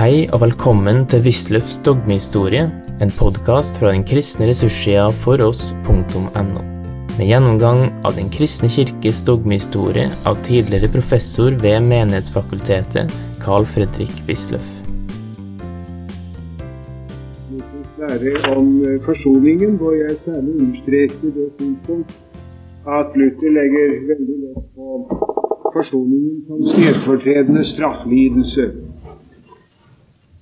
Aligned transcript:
Hei 0.00 0.30
og 0.32 0.40
velkommen 0.40 1.02
til 1.12 1.20
Wisløffs 1.26 1.74
dogmehistorie, 1.84 2.62
en 3.04 3.10
podkast 3.12 3.82
fra 3.82 3.90
den 3.92 4.00
kristne 4.08 4.46
ressurssida 4.48 5.10
foross.no. 5.12 6.62
Med 7.18 7.26
gjennomgang 7.28 7.82
av 8.08 8.14
Den 8.16 8.30
kristne 8.32 8.70
kirkes 8.72 9.20
dogmehistorie 9.28 10.06
av 10.24 10.40
tidligere 10.46 10.88
professor 10.94 11.52
ved 11.52 11.84
Menighetsfakultetet, 11.90 13.12
Carl 13.44 13.68
Fredrik 13.68 14.14
Wisløff. 14.24 14.70
lære 18.00 18.56
om 18.56 18.70
eh, 18.88 18.96
forsoningen, 19.04 19.76
hvor 19.76 19.92
jeg 19.92 20.16
særlig 20.24 20.54
understreker 20.62 21.34
det 21.36 21.48
synspunkt 21.58 22.16
at 22.88 23.08
Luther 23.20 23.52
legger 23.58 23.98
veldig 24.14 24.38
lett 24.46 24.64
på 24.78 24.86
forsoningen 25.76 26.40
som 26.48 26.64
stedfortredende 26.72 27.66
strafflidelse. 27.74 28.89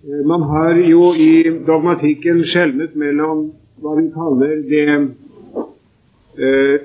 Eh, 0.09 0.27
man 0.27 0.43
har 0.43 0.79
jo 0.89 1.12
i 1.15 1.43
dogmatikken 1.67 2.39
skjelnet 2.48 2.95
mellom 2.97 3.51
hva 3.83 3.97
vi 3.98 4.07
kaller 4.15 4.62
det 4.71 4.84
eh, 6.39 6.77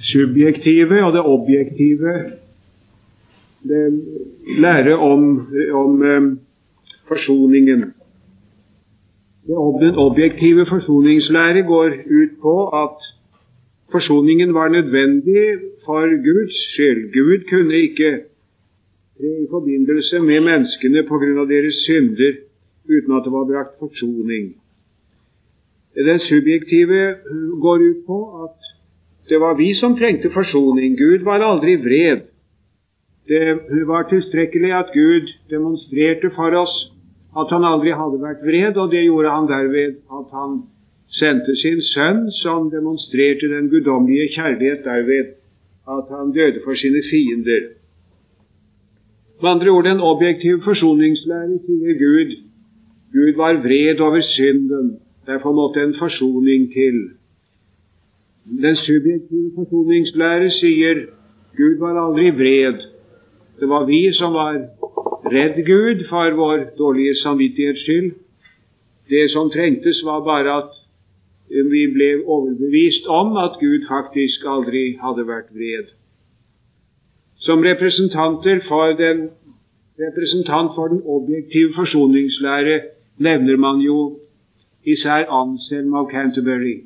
subjektive 0.00 1.02
og 1.04 1.12
det 1.12 1.24
objektive. 1.34 2.14
Det 3.68 3.82
lære 4.64 4.94
om, 4.96 5.26
om 5.80 6.04
eh, 6.12 6.28
forsoningen. 7.10 7.82
Den 9.46 9.98
objektive 10.06 10.64
forsoningslære 10.66 11.62
går 11.66 11.90
ut 12.20 12.38
på 12.40 12.56
at 12.68 12.96
forsoningen 13.92 14.54
var 14.54 14.68
nødvendig 14.68 15.44
for 15.84 16.08
Guds 16.28 16.56
skyld. 16.72 17.12
Gud 17.12 17.44
kunne 17.50 17.74
ikke 17.74 18.10
tre 19.18 19.30
i 19.44 19.46
forbindelse 19.50 20.18
med 20.20 20.40
menneskene 20.40 21.02
pga. 21.02 21.44
deres 21.54 21.74
synder 21.84 22.32
uten 22.88 23.16
at 23.16 23.24
det 23.24 23.32
var 23.32 23.48
brakt 23.50 23.78
forsoning. 23.78 24.54
Den 25.94 26.18
subjektive 26.18 27.00
går 27.60 27.78
ut 27.90 28.00
på 28.06 28.18
at 28.44 28.58
det 29.28 29.40
var 29.40 29.54
vi 29.54 29.74
som 29.74 29.96
trengte 29.96 30.30
forsoning. 30.30 30.96
Gud 30.98 31.24
var 31.24 31.44
aldri 31.44 31.76
vred. 31.76 32.20
Det 33.28 33.86
var 33.86 34.08
tilstrekkelig 34.08 34.72
at 34.72 34.90
Gud 34.94 35.28
demonstrerte 35.50 36.30
for 36.34 36.50
oss 36.64 36.74
at 37.40 37.52
han 37.54 37.64
aldri 37.64 37.92
hadde 37.96 38.18
vært 38.20 38.42
vred, 38.44 38.76
og 38.76 38.90
det 38.92 39.04
gjorde 39.06 39.30
han 39.30 39.46
derved 39.48 39.94
at 40.18 40.32
han 40.36 40.58
sendte 41.12 41.54
sin 41.56 41.80
sønn, 41.92 42.26
som 42.42 42.70
demonstrerte 42.72 43.48
den 43.48 43.70
guddommelige 43.72 44.32
kjærlighet 44.36 44.84
derved 44.84 45.30
at 45.96 46.10
han 46.16 46.32
døde 46.32 46.60
for 46.64 46.74
sine 46.74 47.02
fiender. 47.10 47.62
Med 49.42 49.50
andre 49.50 49.70
ord, 49.70 49.84
den 49.84 50.00
objektive 50.00 50.62
forsoningslære 50.62 51.58
sier 51.66 51.94
Gud. 52.04 52.30
Gud 53.12 53.36
var 53.36 53.60
vred 53.66 54.00
over 54.00 54.20
synden. 54.20 54.98
Derfor 55.26 55.52
måtte 55.52 55.80
en 55.80 55.94
forsoning 55.98 56.72
til. 56.72 56.96
Den 58.64 58.76
subjektive 58.76 59.52
forsoningslære 59.56 60.50
sier 60.50 61.04
Gud 61.56 61.78
var 61.78 61.98
aldri 62.04 62.30
vred. 62.30 62.78
Det 63.60 63.68
var 63.68 63.84
vi 63.86 64.12
som 64.12 64.32
var 64.34 64.56
redd 65.34 65.60
Gud 65.66 66.08
for 66.08 66.34
vår 66.36 66.64
dårlige 66.78 67.14
samvittighets 67.14 67.84
skyld. 67.84 68.12
Det 69.08 69.30
som 69.30 69.50
trengtes, 69.50 70.04
var 70.04 70.24
bare 70.24 70.56
at 70.62 70.72
vi 71.72 71.82
ble 71.94 72.10
overbevist 72.24 73.06
om 73.06 73.36
at 73.36 73.58
Gud 73.60 73.84
faktisk 73.88 74.46
aldri 74.48 74.96
hadde 75.02 75.26
vært 75.28 75.52
vred. 75.52 75.92
Som 77.44 77.62
representanter 77.62 78.62
for 78.68 78.96
den, 78.96 79.28
representant 80.00 80.74
for 80.74 80.88
den 80.88 81.02
objektive 81.04 81.74
forsoningslære 81.76 82.80
nevner 83.22 83.56
man 83.56 83.80
jo 83.80 83.98
især 84.84 85.28
Anselm 85.30 85.94
av 85.94 86.10
Canterbury. 86.10 86.82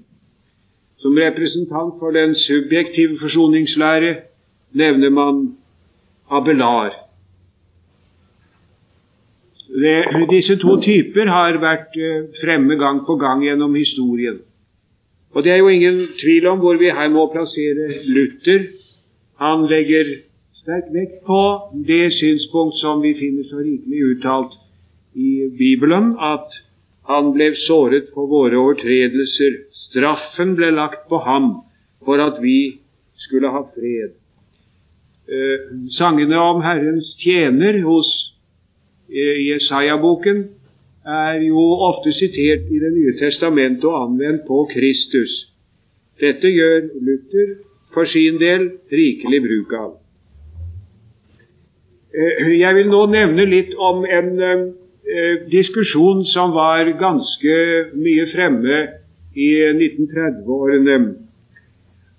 Som 1.00 1.16
representant 1.16 1.98
for 2.00 2.12
den 2.16 2.34
subjektive 2.34 3.19
forsoningslære 3.20 4.14
nevner 4.72 5.10
man 5.10 5.56
Abelar. 6.30 6.92
Disse 10.30 10.56
to 10.62 10.76
typer 10.80 11.28
har 11.30 11.58
vært 11.62 11.97
eh, 11.98 12.28
fremme 12.41 12.78
gang 12.80 13.03
på 13.06 13.16
gang 13.20 13.42
gjennom 13.44 13.74
historien. 13.74 14.38
Og 15.34 15.44
Det 15.44 15.53
er 15.53 15.56
jo 15.56 15.68
ingen 15.68 16.06
tvil 16.20 16.47
om 16.47 16.58
hvor 16.58 16.78
vi 16.80 16.91
her 16.91 17.08
må 17.12 17.26
plassere 17.32 18.03
Luther. 18.08 18.70
Han 19.36 19.66
legger 19.68 20.14
sterk 20.62 20.88
vekt 20.94 21.18
på 21.26 21.42
det 21.86 22.12
synspunkt 22.16 22.78
som 22.80 23.03
vi 23.03 23.12
finner 23.18 23.44
så 23.50 23.60
rikelig 23.60 24.04
uttalt 24.12 24.56
i 25.16 25.49
Bibelen, 25.59 26.12
at 26.21 26.53
han 27.09 27.32
ble 27.32 27.53
såret 27.66 28.10
for 28.15 28.28
våre 28.28 28.59
overtredelser. 28.60 29.62
Straffen 29.88 30.54
ble 30.59 30.72
lagt 30.75 31.09
på 31.09 31.22
ham 31.25 31.53
for 32.04 32.21
at 32.21 32.43
vi 32.43 32.78
skulle 33.27 33.50
ha 33.50 33.62
fred. 33.75 34.16
Eh, 35.27 35.71
sangene 35.97 36.38
om 36.38 36.62
Herrens 36.62 37.15
tjener 37.22 37.81
hos 37.82 38.10
Jesaja-boken 39.10 40.44
er 41.06 41.41
jo 41.47 41.62
ofte 41.87 42.12
sitert 42.12 42.66
i 42.71 42.78
Det 42.83 42.91
nye 42.93 43.15
testamentet 43.19 43.84
og 43.84 44.03
anvendt 44.03 44.47
på 44.47 44.65
Kristus. 44.72 45.47
Dette 46.21 46.50
gjør 46.50 46.88
Luther 47.06 47.54
for 47.94 48.04
sin 48.04 48.41
del 48.43 48.71
rikelig 48.93 49.41
bruk 49.43 49.72
av. 49.78 49.93
Eh, 52.16 52.59
jeg 52.59 52.75
vil 52.75 52.91
nå 52.91 53.06
nevne 53.12 53.47
litt 53.47 53.75
om 53.78 54.04
en 54.04 54.31
eh, 54.43 54.66
diskusjon 55.52 56.24
som 56.26 56.50
var 56.54 56.88
ganske 56.98 57.56
mye 57.94 58.24
fremme 58.32 58.78
i 59.36 59.50
1930-årene. 59.70 60.98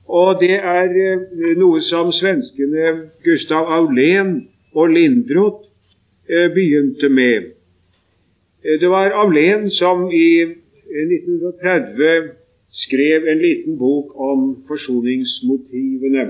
Og 0.07 0.39
det 0.39 0.55
er 0.55 0.93
eh, 0.95 1.55
noe 1.59 1.81
som 1.83 2.13
svenskene 2.15 2.93
Gustav 3.25 3.67
Aulén 3.75 4.37
og 4.71 4.93
Lindroth 4.95 5.67
Eh, 6.29 6.53
begynte 6.53 7.09
med. 7.09 7.43
Eh, 8.63 8.79
det 8.79 8.89
var 8.89 9.09
Aulén 9.09 9.69
som 9.69 10.11
i 10.11 10.41
1930 10.43 12.03
eh, 12.03 12.23
skrev 12.71 13.27
en 13.27 13.37
liten 13.37 13.77
bok 13.77 14.19
om 14.19 14.65
forsoningsmotivene. 14.67 16.25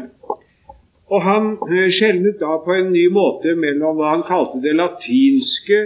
Og 1.09 1.21
Han 1.21 1.57
skjelnet 1.89 2.37
da 2.39 2.59
på 2.65 2.73
en 2.77 2.91
ny 2.91 3.07
måte 3.09 3.55
mellom 3.55 3.97
hva 3.97 4.11
han 4.11 4.25
kalte 4.27 4.61
det 4.61 4.75
latinske 4.75 5.79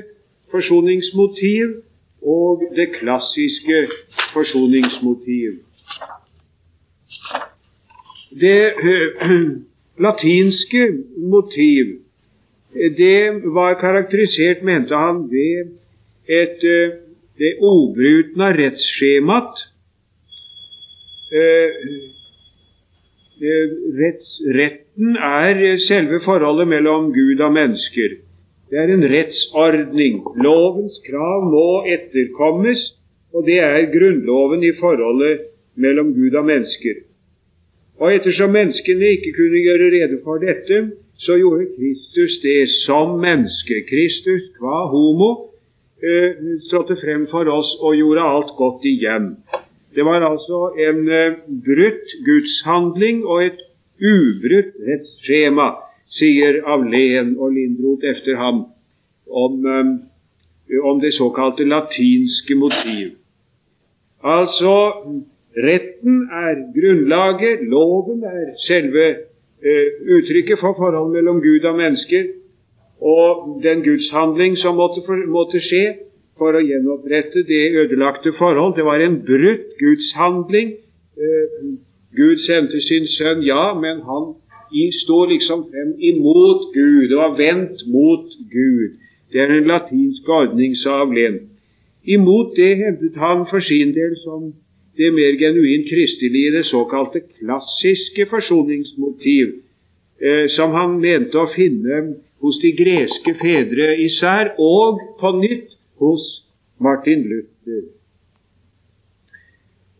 forsoningsmotiv 0.51 1.81
og 2.21 2.63
det 2.75 2.87
klassiske 2.99 3.87
forsoningsmotiv. 4.33 5.51
Det 8.41 8.73
latinske 10.05 10.87
motiv 11.17 12.01
det 12.73 13.43
var 13.43 13.73
karakterisert, 13.79 14.63
mente 14.63 14.95
han, 14.95 15.27
ved 15.31 15.71
et, 16.29 16.63
eh, 16.63 16.91
det 17.37 17.53
ubrutne 17.59 18.47
rettsskjemaet. 18.55 19.59
Eh, 21.31 21.71
eh, 23.41 23.67
retten 24.59 25.17
er 25.17 25.77
selve 25.77 26.21
forholdet 26.23 26.67
mellom 26.67 27.11
Gud 27.13 27.39
og 27.39 27.53
mennesker. 27.53 28.09
Det 28.71 28.79
er 28.79 28.91
en 28.93 29.03
rettsordning. 29.03 30.21
Lovens 30.39 30.95
krav 31.03 31.43
må 31.51 31.83
etterkommes, 31.91 32.79
og 33.35 33.43
det 33.43 33.59
er 33.59 33.89
grunnloven 33.91 34.63
i 34.63 34.71
forholdet 34.79 35.41
mellom 35.75 36.13
Gud 36.15 36.37
og 36.39 36.45
mennesker. 36.47 37.01
Og 37.99 38.15
ettersom 38.15 38.55
menneskene 38.55 39.11
ikke 39.17 39.33
kunne 39.35 39.59
gjøre 39.65 39.89
rede 39.95 40.21
for 40.23 40.39
dette, 40.39 40.77
så 41.19 41.35
gjorde 41.37 41.67
Kristus 41.75 42.39
det 42.45 42.69
som 42.85 43.19
menneske. 43.19 43.83
Kristus 43.91 44.47
kva 44.55 44.85
homo 44.93 45.31
eh, 45.99 46.39
trådte 46.71 46.95
frem 47.03 47.27
for 47.33 47.51
oss 47.51 47.75
og 47.83 47.99
gjorde 47.99 48.23
alt 48.23 48.55
godt 48.57 48.87
igjen. 48.87 49.35
Det 49.95 50.07
var 50.07 50.23
altså 50.31 50.71
en 50.87 51.03
eh, 51.11 51.37
brutt 51.67 52.15
gudshandling 52.25 53.25
og 53.27 53.45
et 53.51 53.61
ubrutt 53.99 54.73
rettsskjema, 54.87 55.69
sier 56.11 56.61
Avlen 56.67 57.35
og 57.37 57.53
Lindroth 57.55 58.05
efter 58.05 58.37
ham 58.37 58.65
om, 59.27 59.65
eh, 59.65 60.83
om 60.83 61.01
det 61.01 61.13
såkalte 61.13 61.63
latinske 61.63 62.55
motiv. 62.55 63.17
Altså, 64.23 64.75
retten 65.57 66.21
er 66.31 66.55
grunnlaget, 66.75 67.67
loven 67.67 68.23
er 68.23 68.55
selve 68.67 69.31
Eh, 69.63 69.87
uttrykket 70.15 70.57
for 70.59 70.73
forholdet 70.73 71.13
mellom 71.13 71.41
Gud 71.41 71.63
og 71.69 71.75
mennesker, 71.77 72.23
og 73.01 73.59
den 73.63 73.83
gudshandling 73.85 74.57
som 74.57 74.75
måtte, 74.75 75.03
for, 75.05 75.21
måtte 75.29 75.61
skje 75.61 75.83
for 76.37 76.57
å 76.57 76.63
gjenopprette 76.65 77.43
det 77.45 77.67
ødelagte 77.83 78.33
forhold. 78.39 78.73
Det 78.73 78.85
var 78.87 79.03
en 79.05 79.19
brutt 79.27 79.67
gudshandling. 79.77 80.73
Eh, 81.13 81.59
Gud 82.17 82.41
sendte 82.47 82.81
sin 82.81 83.05
sønn, 83.05 83.45
ja, 83.45 83.67
men 83.77 84.01
han 84.09 84.33
sto 85.03 85.25
liksom 85.25 85.65
frem 85.71 85.91
imot 85.99 86.73
Gud. 86.73 87.09
Det 87.09 87.17
var 87.17 87.37
vendt 87.37 87.87
mot 87.87 88.27
Gud. 88.51 88.91
Det 89.31 89.41
er 89.41 89.51
en 89.57 89.67
latinsk 89.67 90.29
ordning, 90.29 90.75
sa 90.77 91.01
Avlen. 91.05 91.39
Imot 92.03 92.55
det 92.55 92.77
hevdet 92.77 93.15
han 93.15 93.45
for 93.49 93.59
sin 93.59 93.93
del 93.93 94.15
som 94.23 94.53
det 94.97 95.13
mer 95.13 95.37
genuint 95.39 95.87
kristelige, 95.89 96.51
det 96.57 96.65
såkalte 96.65 97.21
klassiske 97.39 98.25
forsoningsmotiv, 98.29 99.47
eh, 100.21 100.47
som 100.49 100.71
han 100.71 100.99
mente 100.99 101.37
å 101.37 101.51
finne 101.55 102.01
hos 102.41 102.59
de 102.61 102.71
greske 102.75 103.33
fedre 103.41 103.95
især, 104.01 104.53
og 104.59 104.99
på 105.19 105.31
nytt 105.39 105.77
hos 106.01 106.43
Martin 106.79 107.23
Luther. 107.29 107.83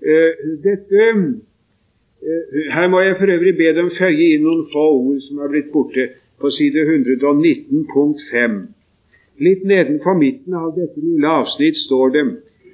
Eh, 0.01 0.33
dette 0.63 1.13
Her 2.73 2.87
må 2.87 2.99
jeg 3.01 3.15
for 3.17 3.31
øvrig 3.33 3.55
be 3.57 3.71
dem 3.77 3.89
føye 3.97 4.27
inn 4.35 4.43
noen 4.45 4.67
få 4.73 4.83
ord 4.97 5.21
som 5.25 5.39
er 5.41 5.49
blitt 5.49 5.71
borte, 5.73 6.09
på 6.41 6.49
side 6.53 6.81
119 6.81 7.87
punkt 7.93 8.21
5. 8.31 8.57
Litt 9.41 9.63
nedenfor 9.65 10.17
midten 10.17 10.53
av 10.57 10.73
dette 10.77 11.01
lille 11.01 11.27
avsnitt 11.41 11.77
står 11.81 12.13
det 12.15 12.25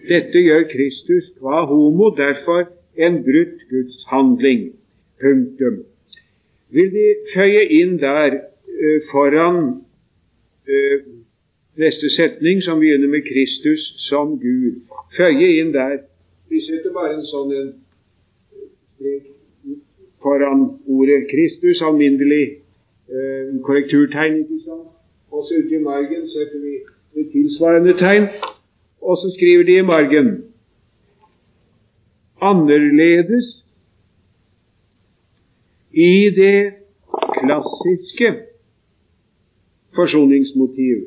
dette 0.08 0.40
gjør 0.40 0.64
Kristus 0.72 1.32
qua 1.40 1.66
homo, 1.68 2.10
derfor 2.16 2.68
en 2.96 3.22
brutt 3.24 3.64
Guds 3.72 4.04
handling. 4.12 4.74
Punktum. 5.22 5.84
Vil 6.72 6.92
De 6.92 7.08
føye 7.34 7.64
inn 7.80 7.98
der 8.00 8.36
uh, 8.38 9.00
foran 9.12 9.58
uh, 10.68 11.00
neste 11.76 12.10
setning, 12.10 12.62
som 12.64 12.80
begynner 12.80 13.08
med 13.08 13.26
Kristus 13.28 13.94
som 14.10 14.38
Gud, 14.40 14.84
føye 15.18 15.58
inn 15.62 15.74
der 15.74 16.04
Vi 16.50 16.62
setter 16.64 16.94
bare 16.96 17.18
en 17.18 17.26
sånn 17.28 17.52
en 17.52 17.74
strek 18.96 19.37
foran 20.28 20.62
ordet 20.98 21.22
Kristus, 21.32 21.82
alminnelig 21.88 22.46
eh, 23.16 23.56
korrekturtegn, 23.68 24.40
ikke 24.44 24.60
sant? 24.66 24.88
Og 25.32 25.44
så 25.48 25.60
ute 25.62 25.76
i 25.76 25.84
margen 25.84 26.28
setter 26.34 26.60
vi 26.64 26.74
det 27.16 27.26
tilsvarende 27.32 27.94
tegn. 28.04 28.28
Og 29.02 29.18
så 29.22 29.32
skriver 29.36 29.64
de 29.64 29.78
i 29.78 29.86
margen 29.94 30.28
annerledes 32.42 33.48
i 35.94 36.30
det 36.40 36.74
klassiske 37.38 38.34
forsoningsmotiv. 39.96 40.98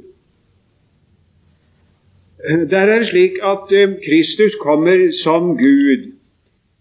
Der 2.70 2.78
er 2.78 2.98
det 2.98 3.08
slik 3.08 3.36
at 3.44 3.72
eh, 3.80 3.94
Kristus 4.06 4.54
kommer 4.60 5.12
som 5.24 5.58
Gud, 5.58 6.12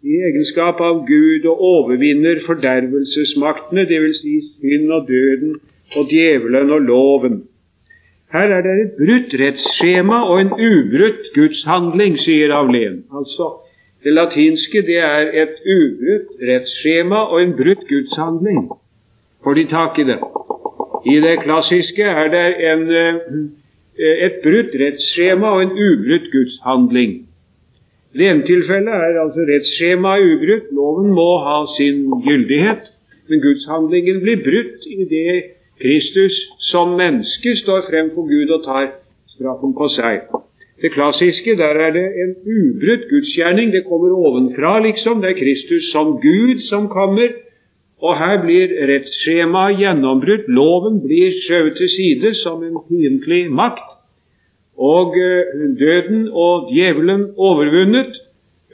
i 0.03 0.19
egenskap 0.29 0.79
av 0.81 1.03
Gud, 1.07 1.45
og 1.45 1.61
overvinner 1.71 2.43
fordervelsesmaktene, 2.45 3.85
dvs. 3.89 4.21
Si 4.21 4.35
synd 4.55 4.91
og 4.95 5.07
døden 5.09 5.55
og 5.97 6.11
djevelen 6.11 6.71
og 6.71 6.81
loven. 6.81 7.39
Her 8.33 8.51
er 8.53 8.61
det 8.61 8.75
et 8.83 8.97
brutt 8.99 9.33
rettsskjema 9.41 10.21
og 10.29 10.41
en 10.41 10.51
ubrutt 10.53 11.31
gudshandling, 11.35 12.19
sier 12.21 12.53
Avlen. 12.53 13.01
Altså, 13.09 13.49
det 14.05 14.13
latinske 14.13 14.83
det 14.85 14.99
er 15.03 15.31
et 15.43 15.55
ubrutt 15.65 16.35
rettsskjema 16.51 17.23
og 17.33 17.41
en 17.41 17.55
brutt 17.57 17.87
gudshandling. 17.89 18.69
Får 19.43 19.57
de 19.57 19.65
tak 19.71 19.99
i 19.99 20.05
det? 20.11 20.19
I 21.09 21.15
det 21.25 21.39
klassiske 21.43 22.03
er 22.03 22.29
det 22.31 22.45
en, 22.71 22.85
eh, 22.91 24.15
et 24.27 24.39
brutt 24.43 24.77
rettsskjema 24.83 25.55
og 25.55 25.61
en 25.63 25.73
ubrutt 25.73 26.31
gudshandling. 26.31 27.28
Det 28.17 28.25
ene 28.25 28.41
tilfellet 28.41 28.89
er 28.89 29.19
altså 29.21 29.43
rettsskjemaet 29.45 30.31
ubrutt. 30.33 30.69
Loven 30.73 31.11
må 31.13 31.29
ha 31.45 31.59
sin 31.75 32.07
gyldighet, 32.25 32.87
men 33.29 33.43
gudshandlingen 33.43 34.23
blir 34.23 34.39
brutt 34.47 34.87
i 34.89 35.05
det 35.11 35.33
Kristus 35.81 36.35
som 36.71 36.95
menneske 36.97 37.53
står 37.61 37.85
frem 37.89 38.09
for 38.15 38.25
Gud 38.31 38.49
og 38.55 38.63
tar 38.65 38.87
straffen 39.35 39.75
på 39.77 39.89
seg. 39.93 40.25
Det 40.81 40.93
klassiske, 40.95 41.53
der 41.59 41.77
er 41.85 41.93
det 41.93 42.07
en 42.23 42.33
ubrutt 42.55 43.05
gudsgjerning. 43.11 43.71
Det 43.75 43.85
kommer 43.85 44.15
ovenfra, 44.15 44.79
liksom. 44.87 45.21
Det 45.21 45.29
er 45.29 45.39
Kristus 45.43 45.91
som 45.91 46.17
Gud 46.23 46.65
som 46.71 46.87
kommer. 46.89 47.35
Og 48.01 48.17
her 48.17 48.41
blir 48.41 48.73
rettsskjemaet 48.89 49.77
gjennombrutt. 49.83 50.47
Loven 50.47 51.01
blir 51.05 51.35
skjøvet 51.45 51.77
til 51.77 51.89
side 51.97 52.33
som 52.41 52.63
en 52.63 52.79
fiendtlig 52.87 53.51
makt. 53.51 53.98
Og 54.79 55.07
uh, 55.17 55.77
døden 55.79 56.29
og 56.31 56.69
djevelen 56.73 57.27
overvunnet 57.37 58.15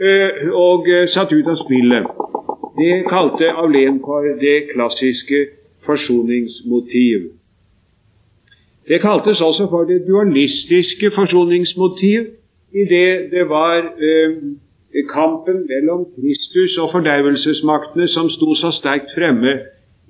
uh, 0.01 0.29
og 0.53 0.85
uh, 0.87 1.05
satt 1.09 1.33
ut 1.33 1.47
av 1.49 1.57
spillet. 1.65 2.05
Det 2.77 3.05
kalte 3.09 3.49
Avlen 3.55 4.01
for 4.03 4.27
det 4.41 4.57
klassiske 4.73 5.45
forsoningsmotiv. 5.85 7.31
Det 8.87 9.01
kaltes 9.01 9.41
også 9.41 9.67
for 9.69 9.83
det 9.83 10.03
dualistiske 10.07 11.11
forsoningsmotiv, 11.15 12.21
idet 12.81 13.31
det 13.31 13.49
var 13.49 13.77
eh, 14.09 14.31
kampen 15.17 15.57
mellom 15.71 16.05
Kristus 16.15 16.77
og 16.77 16.91
fordervelsesmaktene 16.91 18.07
som 18.07 18.29
sto 18.29 18.53
så 18.55 18.71
sterkt 18.79 19.09
fremme 19.17 19.53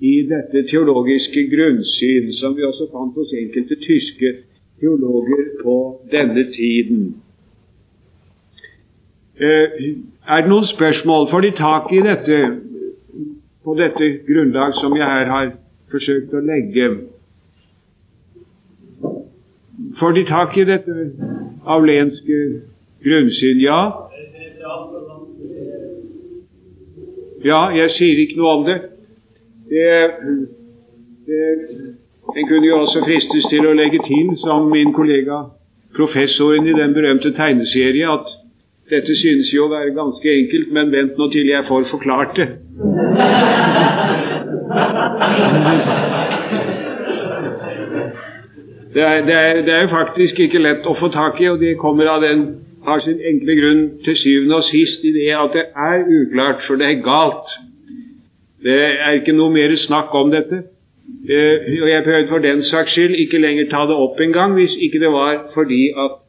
i 0.00 0.14
dette 0.32 0.68
teologiske 0.70 1.40
grunnsyn, 1.52 2.32
som 2.40 2.56
vi 2.56 2.62
også 2.70 2.84
fant 2.92 3.14
hos 3.18 3.32
enkelte 3.42 3.76
tyske 3.88 4.28
teologer 4.80 5.62
på 5.62 5.76
denne 6.10 6.44
tiden. 6.52 7.22
Eh, 9.40 9.96
er 10.28 10.40
det 10.40 10.48
noen 10.48 10.64
spørsmål? 10.64 11.28
Får 11.30 11.40
de 11.40 11.50
tak 11.50 11.92
i 11.92 12.00
dette 12.00 12.38
på 13.64 13.74
dette 13.74 14.08
grunnlag 14.28 14.74
som 14.80 14.96
jeg 14.96 15.06
her 15.06 15.26
har 15.26 15.52
forsøkt 15.90 16.34
å 16.34 16.40
legge. 16.40 16.86
Får 19.98 20.16
de 20.16 20.24
tak 20.28 20.56
i 20.56 20.64
dette 20.68 20.94
avlenske 21.66 22.38
grunnsyn? 23.04 23.60
Ja. 23.64 23.80
Ja, 27.44 27.60
jeg 27.74 27.90
sier 27.94 28.22
ikke 28.22 28.38
noe 28.40 28.54
om 28.60 28.64
det. 28.66 28.78
det, 29.70 29.90
det 31.26 31.42
en 32.34 32.48
kunne 32.48 32.66
jo 32.66 32.80
også 32.80 33.04
fristes 33.04 33.46
til 33.50 33.66
å 33.66 33.76
legge 33.76 34.00
til, 34.06 34.32
som 34.42 34.66
min 34.72 34.92
kollega 34.92 35.44
professoren 35.96 36.66
i 36.66 36.74
den 36.76 36.94
berømte 36.94 37.32
tegneserie, 37.36 38.08
at 38.12 38.26
dette 38.90 39.14
synes 39.18 39.52
jo 39.54 39.66
å 39.66 39.72
være 39.72 39.94
ganske 39.94 40.34
enkelt, 40.40 40.72
men 40.74 40.92
vent 40.92 41.16
nå 41.18 41.30
til 41.32 41.48
jeg 41.50 41.64
får 41.68 41.88
forklart 41.90 42.36
det. 42.38 42.48
Det 48.96 49.02
er, 49.04 49.24
det, 49.26 49.34
er, 49.34 49.62
det 49.66 49.74
er, 49.74 49.88
faktisk 49.92 50.38
ikke 50.40 50.62
lett 50.62 50.86
å 50.88 50.94
få 50.96 51.10
tak 51.12 51.40
i, 51.42 51.50
og 51.52 51.60
det 51.60 51.74
kommer 51.80 52.08
av 52.08 52.22
den 52.24 52.46
har 52.86 53.02
sin 53.04 53.18
enkle 53.30 53.56
grunn 53.58 53.82
til 54.06 54.16
syvende 54.16 54.60
og 54.60 54.64
sist 54.64 55.04
i 55.04 55.12
det 55.12 55.32
at 55.36 55.52
det 55.56 55.66
er 55.88 56.06
uklart, 56.06 56.62
for 56.66 56.80
det 56.80 56.86
er 56.88 57.02
galt. 57.04 57.50
Det 58.64 58.78
er 58.78 59.18
ikke 59.18 59.34
noe 59.36 59.52
mer 59.52 59.74
snakk 59.76 60.14
om 60.16 60.30
dette. 60.32 60.62
Eh, 61.06 61.82
og 61.82 61.88
jeg 61.90 62.04
prøvde 62.04 62.28
for 62.28 62.38
den 62.38 62.62
saks 62.62 62.90
skyld 62.94 63.14
ikke 63.14 63.38
lenger 63.38 63.68
ta 63.70 63.82
det 63.90 63.96
opp 64.04 64.20
engang, 64.20 64.54
hvis 64.58 64.76
ikke 64.84 65.00
det 65.02 65.10
var 65.12 65.50
fordi 65.54 65.82
at 66.04 66.22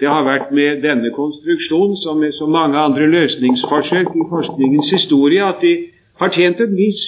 det 0.00 0.08
har 0.08 0.24
vært 0.26 0.50
med 0.52 0.82
denne 0.82 1.10
konstruksjonen 1.14 1.96
som 2.02 2.18
med 2.18 2.32
så 2.32 2.46
mange 2.46 2.78
andre 2.78 3.06
løsningsforsøk 3.06 4.08
i 4.16 4.24
forskningens 4.30 4.90
historie 4.90 5.44
at 5.44 5.62
de 5.62 5.74
har 6.20 6.32
tjent 6.34 6.60
en 6.60 6.76
viss 6.76 7.04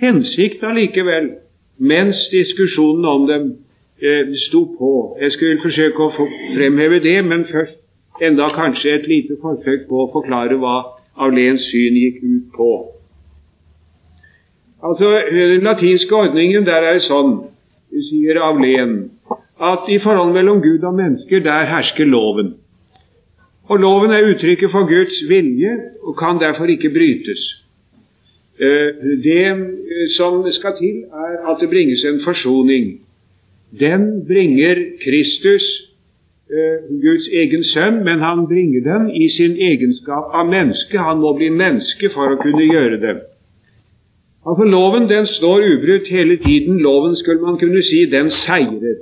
hensikt 0.00 0.62
allikevel, 0.64 1.30
mens 1.78 2.28
diskusjonen 2.32 3.04
om 3.04 3.26
dem 3.26 3.50
eh, 4.02 4.32
sto 4.46 4.64
på. 4.78 4.92
Jeg 5.20 5.32
skulle 5.32 5.62
forsøke 5.64 6.06
å 6.06 6.14
fremheve 6.56 7.02
det, 7.04 7.18
men 7.24 7.44
først 7.50 7.76
enda 8.22 8.48
kanskje 8.54 8.94
et 8.94 9.08
lite 9.08 9.36
forsøk 9.42 9.88
på 9.88 10.04
å 10.04 10.10
forklare 10.12 10.56
hva 10.60 10.78
Aulens 11.20 11.66
syn 11.68 11.96
gikk 12.00 12.22
ut 12.24 12.56
på. 12.56 12.72
Altså, 14.82 15.22
Den 15.30 15.62
latinske 15.62 16.14
ordningen 16.16 16.64
der 16.66 16.86
er 16.92 16.98
sånn, 17.04 17.36
sier 18.08 18.40
Avlen, 18.40 19.10
at 19.60 19.88
i 19.92 19.98
forholdet 20.00 20.38
mellom 20.38 20.62
Gud 20.64 20.84
og 20.88 20.94
mennesker, 20.96 21.42
der 21.44 21.68
hersker 21.68 22.08
loven. 22.08 22.54
Og 23.70 23.78
loven 23.78 24.10
er 24.10 24.26
uttrykket 24.32 24.72
for 24.72 24.88
Guds 24.88 25.20
vilje 25.28 25.74
og 26.02 26.16
kan 26.18 26.40
derfor 26.40 26.70
ikke 26.72 26.90
brytes. 26.90 27.42
Eh, 28.60 28.88
det 29.24 29.44
eh, 29.46 30.08
som 30.16 30.42
skal 30.52 30.74
til, 30.80 31.04
er 31.26 31.36
at 31.50 31.60
det 31.60 31.68
bringes 31.70 32.04
en 32.04 32.20
forsoning. 32.24 33.00
Den 33.80 34.26
bringer 34.26 34.76
Kristus, 35.04 35.64
eh, 36.50 36.78
Guds 37.04 37.28
egen 37.28 37.64
sønn, 37.64 38.04
men 38.04 38.18
han 38.18 38.46
bringer 38.48 38.80
den 38.90 39.10
i 39.10 39.28
sin 39.28 39.56
egenskap 39.56 40.34
av 40.34 40.48
menneske. 40.48 40.98
Han 40.98 41.22
må 41.22 41.36
bli 41.38 41.48
menneske 41.48 42.10
for 42.14 42.34
å 42.34 42.40
kunne 42.42 42.66
gjøre 42.66 43.00
det. 43.00 43.16
Altså 44.46 44.64
Loven 44.64 45.08
den 45.08 45.26
står 45.26 45.58
ubrutt 45.72 46.08
hele 46.08 46.36
tiden. 46.36 46.78
Loven 46.78 47.16
skulle 47.16 47.42
man 47.42 47.58
kunne 47.58 47.82
si 47.82 48.04
den 48.10 48.30
seirer. 48.30 48.96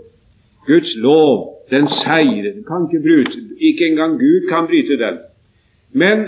Guds 0.67 0.97
lov, 0.97 1.55
den 1.71 1.89
seirer. 1.89 2.53
Den 2.57 2.65
kan 2.71 2.87
ikke 2.87 3.03
bryte. 3.07 3.39
Ikke 3.61 3.87
engang 3.87 4.19
Gud 4.19 4.49
kan 4.49 4.67
bryte 4.67 4.99
den. 5.05 5.17
Men 5.93 6.19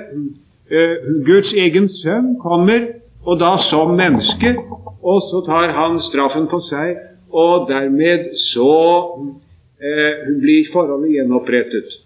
uh, 0.75 1.25
Guds 1.27 1.53
egen 1.53 1.89
sønn 1.89 2.37
kommer 2.41 2.81
og 3.27 3.41
da 3.41 3.57
som 3.71 3.97
menneske, 3.97 4.55
og 5.03 5.19
så 5.31 5.43
tar 5.47 5.73
han 5.77 6.01
straffen 6.01 6.47
på 6.49 6.61
seg, 6.71 6.97
og 7.33 7.67
dermed 7.69 8.31
så 8.53 8.77
uh, 9.19 10.15
blir 10.41 10.71
forholdet 10.73 11.17
gjenopprettet. 11.19 11.99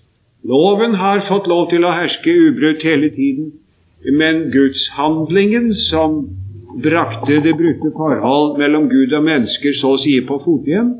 Loven 0.45 0.95
har 0.95 1.23
fått 1.29 1.47
lov 1.47 1.69
til 1.71 1.85
å 1.85 1.93
herske 1.95 2.33
ubrutt 2.49 2.83
hele 2.83 3.13
tiden, 3.15 3.53
men 4.19 4.51
gudshandlingen 4.53 5.71
som 5.87 6.25
brakte 6.83 7.41
det 7.45 7.55
brutte 7.59 7.91
forhold 7.97 8.59
mellom 8.59 8.89
Gud 8.91 9.13
og 9.13 9.25
mennesker 9.25 9.77
så 9.79 9.95
å 9.95 10.01
si 10.03 10.17
på 10.27 10.39
fote 10.45 10.71
igjen, 10.71 10.93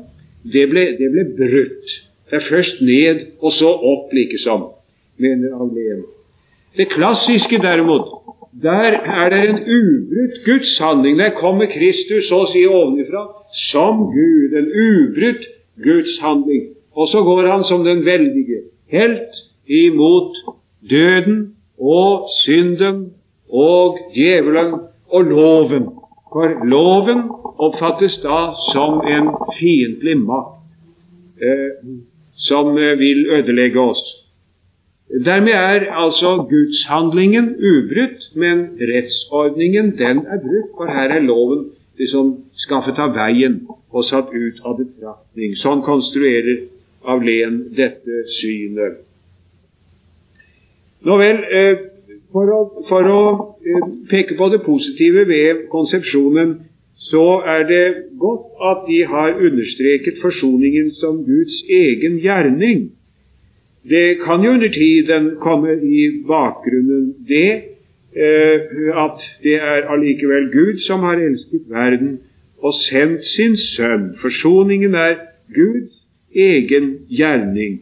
det 0.45 0.67
ble, 0.71 0.85
det 0.99 1.09
ble 1.13 1.25
brutt. 1.37 1.95
Det 2.29 2.39
er 2.39 2.47
først 2.49 2.81
ned 2.81 3.23
og 3.41 3.53
så 3.53 3.69
opp, 3.69 4.13
likesom, 4.13 4.69
mener 5.21 5.55
Aglen. 5.61 6.03
Det 6.75 6.89
klassiske, 6.91 7.59
derimot, 7.63 8.09
der 8.63 8.97
er 8.99 9.29
det 9.29 9.41
en 9.49 9.59
ubrutt 9.63 10.39
Guds 10.45 10.77
handling. 10.79 11.17
Der 11.19 11.35
kommer 11.39 11.69
Kristus 11.71 12.29
så 12.29 12.43
å 12.43 12.51
si 12.51 12.65
ovenifra 12.67 13.25
som 13.69 14.07
Gud. 14.13 14.55
En 14.55 14.69
ubrutt 14.71 15.43
Guds 15.83 16.17
handling. 16.23 16.71
Og 16.95 17.09
så 17.11 17.23
går 17.23 17.49
han 17.51 17.63
som 17.67 17.83
den 17.83 18.05
veldige 18.05 18.63
helt 18.91 19.39
imot 19.67 20.37
døden 20.89 21.55
og 21.79 22.29
synden 22.43 23.09
og 23.49 23.99
djevelen 24.15 24.79
og 25.09 25.23
loven. 25.29 25.87
For 26.33 26.51
loven 26.67 27.23
oppfattes 27.63 28.17
da 28.23 28.39
som 28.71 28.99
en 29.07 29.31
fiendtlig 29.55 30.17
makt 30.25 31.41
eh, 31.41 31.71
som 32.47 32.77
eh, 32.77 32.97
vil 32.99 33.25
ødelegge 33.37 33.79
oss. 33.79 34.03
Dermed 35.25 35.53
er 35.53 35.91
altså 35.93 36.47
gudshandlingen 36.49 37.55
ubrutt, 37.55 38.21
men 38.35 38.67
rettsordningen 38.81 39.97
den 39.97 40.17
er 40.17 40.41
brutt, 40.41 40.71
for 40.77 40.85
her 40.85 41.13
er 41.13 41.19
loven 41.19 41.69
liksom 41.99 42.35
skaffet 42.65 42.99
av 42.99 43.13
veien 43.15 43.61
og 43.69 44.03
satt 44.03 44.33
ut 44.33 44.59
av 44.65 44.79
betraktning. 44.81 45.55
Sånn 45.55 45.85
konstruerer 45.85 46.65
Avlen 47.05 47.59
dette 47.77 48.23
synet. 48.39 49.03
Nå 51.05 51.17
vel, 51.21 51.43
eh, 51.53 51.83
for 52.33 52.49
å, 52.49 52.59
for 52.89 53.09
å 53.13 53.21
eh, 53.65 53.87
peke 54.09 54.37
på 54.37 54.49
det 54.53 54.61
positive 54.65 55.27
ved 55.27 55.67
konsepsjonen, 55.71 56.55
så 56.97 57.41
er 57.45 57.63
det 57.67 57.85
godt 58.19 58.45
at 58.69 58.77
de 58.89 58.99
har 59.05 59.39
understreket 59.47 60.21
forsoningen 60.21 60.91
som 61.01 61.25
Guds 61.25 61.57
egen 61.69 62.19
gjerning. 62.19 62.91
Det 63.89 64.17
kan 64.25 64.43
jo 64.43 64.51
under 64.51 64.69
tiden 64.69 65.35
komme 65.39 65.73
i 65.73 66.23
bakgrunnen 66.27 67.13
det 67.27 67.51
eh, 68.15 68.59
at 69.05 69.19
det 69.43 69.55
er 69.55 69.89
allikevel 69.93 70.49
Gud 70.51 70.79
som 70.87 70.99
har 70.99 71.21
elsket 71.21 71.69
verden 71.69 72.19
og 72.57 72.73
sendt 72.73 73.25
sin 73.25 73.57
sønn. 73.57 74.15
Forsoningen 74.21 74.95
er 74.95 75.15
Guds 75.53 75.93
egen 76.35 77.05
gjerning. 77.09 77.81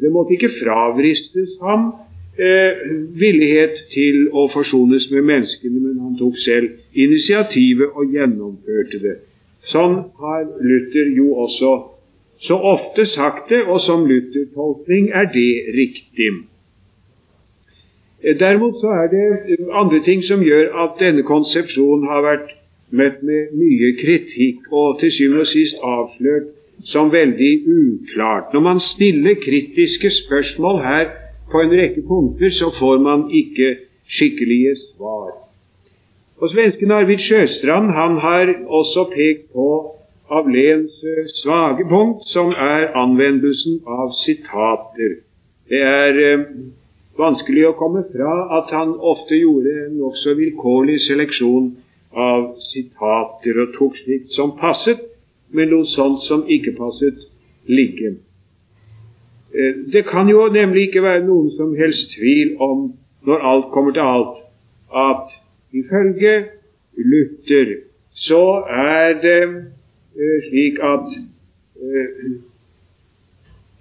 Det 0.00 0.10
måtte 0.12 0.36
ikke 0.36 0.56
fravristes 0.60 1.56
ham 1.62 1.92
eh, 2.38 2.82
villighet 3.20 3.76
til 3.92 4.28
å 4.32 4.48
forsones 4.52 5.08
med 5.10 5.26
menneskene, 5.30 5.80
men 5.80 6.00
han 6.04 6.16
tok 6.18 6.38
selv 6.44 6.70
initiativet 6.94 7.94
og 7.94 8.14
gjennomførte 8.14 9.00
det. 9.02 9.16
Sånn 9.72 9.96
har 10.22 10.44
Luther 10.62 11.10
jo 11.16 11.32
også 11.44 11.72
så 12.46 12.54
ofte 12.54 13.06
sagt 13.10 13.50
det, 13.50 13.64
og 13.66 13.80
som 13.82 14.06
Luther-tolkning 14.06 15.10
er 15.10 15.26
det 15.34 15.50
riktig. 15.74 16.30
Eh, 18.22 18.38
derimot 18.38 18.78
så 18.80 18.94
er 19.02 19.10
det 19.14 19.58
andre 19.72 20.02
ting 20.06 20.22
som 20.22 20.42
gjør 20.42 20.70
at 20.84 21.02
denne 21.02 21.26
konsepsjonen 21.26 22.06
har 22.08 22.22
vært 22.22 22.54
møtt 22.90 23.22
med 23.22 23.52
mye 23.58 23.90
kritikk, 23.98 24.70
og 24.72 25.00
til 25.00 25.12
syvende 25.12 25.44
og 25.44 25.50
sist 25.50 25.82
avslørt 25.82 26.54
som 26.86 27.12
veldig 27.12 27.52
uklart. 27.66 28.54
Når 28.54 28.60
man 28.60 28.80
stiller 28.80 29.34
kritiske 29.42 30.10
spørsmål 30.10 30.82
her 30.82 31.08
på 31.50 31.60
en 31.62 31.74
rekke 31.80 32.02
punkter, 32.08 32.50
så 32.50 32.70
får 32.78 32.98
man 33.04 33.28
ikke 33.32 33.76
skikkelige 34.08 34.76
svar. 34.76 35.30
Og 36.38 36.50
Svensken 36.50 36.90
Arvid 36.94 37.18
Sjøstrand 37.18 37.90
han 37.96 38.18
har 38.22 38.52
også 38.66 39.08
pekt 39.14 39.48
på 39.52 39.68
Avlens 40.30 40.92
eh, 41.04 41.24
svake 41.42 41.84
punkt, 41.88 42.26
som 42.28 42.52
er 42.52 42.92
anvendelsen 43.02 43.80
av 43.88 44.12
sitater. 44.22 45.16
Det 45.68 45.80
er 45.80 46.20
eh, 46.24 46.44
vanskelig 47.18 47.64
å 47.70 47.76
komme 47.80 48.04
fra 48.12 48.34
at 48.60 48.70
han 48.76 48.94
ofte 48.94 49.40
gjorde 49.40 49.74
en 49.86 49.98
nokså 49.98 50.36
vilkårlig 50.38 51.00
seleksjon 51.08 51.72
av 52.12 52.52
sitater 52.70 53.62
og 53.64 53.74
tok 53.78 53.98
slikt 54.04 54.36
som 54.36 54.54
passet, 54.60 55.00
men 55.50 55.72
lot 55.72 55.90
sånt 55.90 56.22
som 56.28 56.44
ikke 56.46 56.76
passet, 56.78 57.18
ligge. 57.68 58.18
Eh, 59.58 59.74
det 59.92 60.04
kan 60.06 60.28
jo 60.28 60.48
nemlig 60.52 60.82
ikke 60.88 61.02
være 61.02 61.24
noen 61.26 61.50
som 61.56 61.74
helst 61.76 62.12
tvil 62.14 62.54
om, 62.62 62.92
når 63.26 63.46
alt 63.50 63.70
kommer 63.74 63.92
til 63.92 64.06
alt, 64.06 64.36
at 64.94 65.34
ifølge 65.72 66.34
Luther 66.98 67.74
så 68.14 68.44
er 68.70 69.18
det 69.22 69.42
eh, 70.22 70.38
slik 70.48 70.78
at 70.82 71.06
eh, 71.82 72.30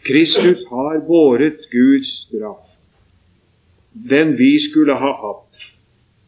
Kristus 0.07 0.63
har 0.69 0.99
båret 1.07 1.61
Guds 1.71 2.09
straff, 2.25 2.65
den 4.09 4.37
vi 4.37 4.53
skulle 4.69 4.95
ha 4.95 5.11
hatt. 5.23 5.65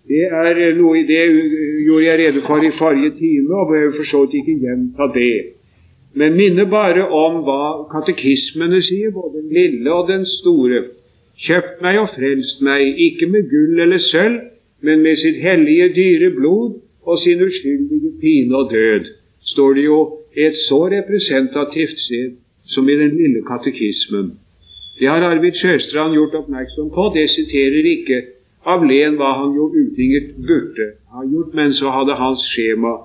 Det 0.09 0.25
er 0.25 0.75
noe 0.77 0.97
i 0.99 1.05
det 1.07 1.21
gjorde 1.85 2.05
jeg 2.05 2.19
rede 2.19 2.41
for 2.47 2.65
i 2.65 2.71
forrige 2.79 3.13
time, 3.17 3.55
og 3.55 3.67
behøver 3.67 3.97
for 3.97 4.09
så 4.11 4.25
vidt 4.25 4.39
ikke 4.41 4.59
gjenta 4.65 5.09
det 5.13 5.58
men 6.13 6.35
minner 6.37 6.65
bare 6.65 7.05
om 7.13 7.43
hva 7.45 7.85
katekismene 7.91 8.81
sier, 8.81 9.11
både 9.13 9.41
den 9.41 9.53
lille 9.53 9.93
og 9.93 10.07
den 10.09 10.25
store. 10.25 10.83
Kjøpt 11.39 11.81
meg 11.85 11.99
og 12.01 12.09
frelst 12.15 12.63
meg, 12.65 12.97
ikke 13.07 13.29
med 13.31 13.49
gull 13.51 13.79
eller 13.85 14.01
sølv, 14.09 14.39
men 14.81 15.03
med 15.03 15.19
sitt 15.21 15.39
hellige, 15.43 15.91
dyre 15.95 16.31
blod 16.35 16.79
og 17.05 17.19
sin 17.19 17.41
uskyldige 17.43 18.11
pine 18.21 18.55
og 18.55 18.71
død, 18.71 19.07
står 19.53 19.73
det 19.77 19.85
jo 19.85 19.99
et 20.35 20.55
så 20.67 20.81
representativt 20.91 21.99
sted 21.99 22.37
som 22.69 22.89
i 22.89 22.95
den 22.95 23.15
lille 23.17 23.41
katekismen. 23.47 24.33
Det 24.99 25.07
har 25.07 25.23
Arvid 25.23 25.55
Sjøstrand 25.55 26.13
gjort 26.13 26.35
oppmerksom 26.35 26.89
på. 26.95 27.11
Det 27.15 27.29
siterer 27.29 27.87
ikke 27.95 28.19
av 28.67 28.83
len 28.83 29.15
hva 29.19 29.31
han 29.39 29.55
jo 29.55 29.69
utinget 29.71 30.35
burde 30.47 30.91
ha 31.13 31.23
gjort, 31.23 31.53
men 31.55 31.73
så 31.73 31.91
hadde 31.95 32.19
hans 32.19 32.43
skjema 32.51 32.97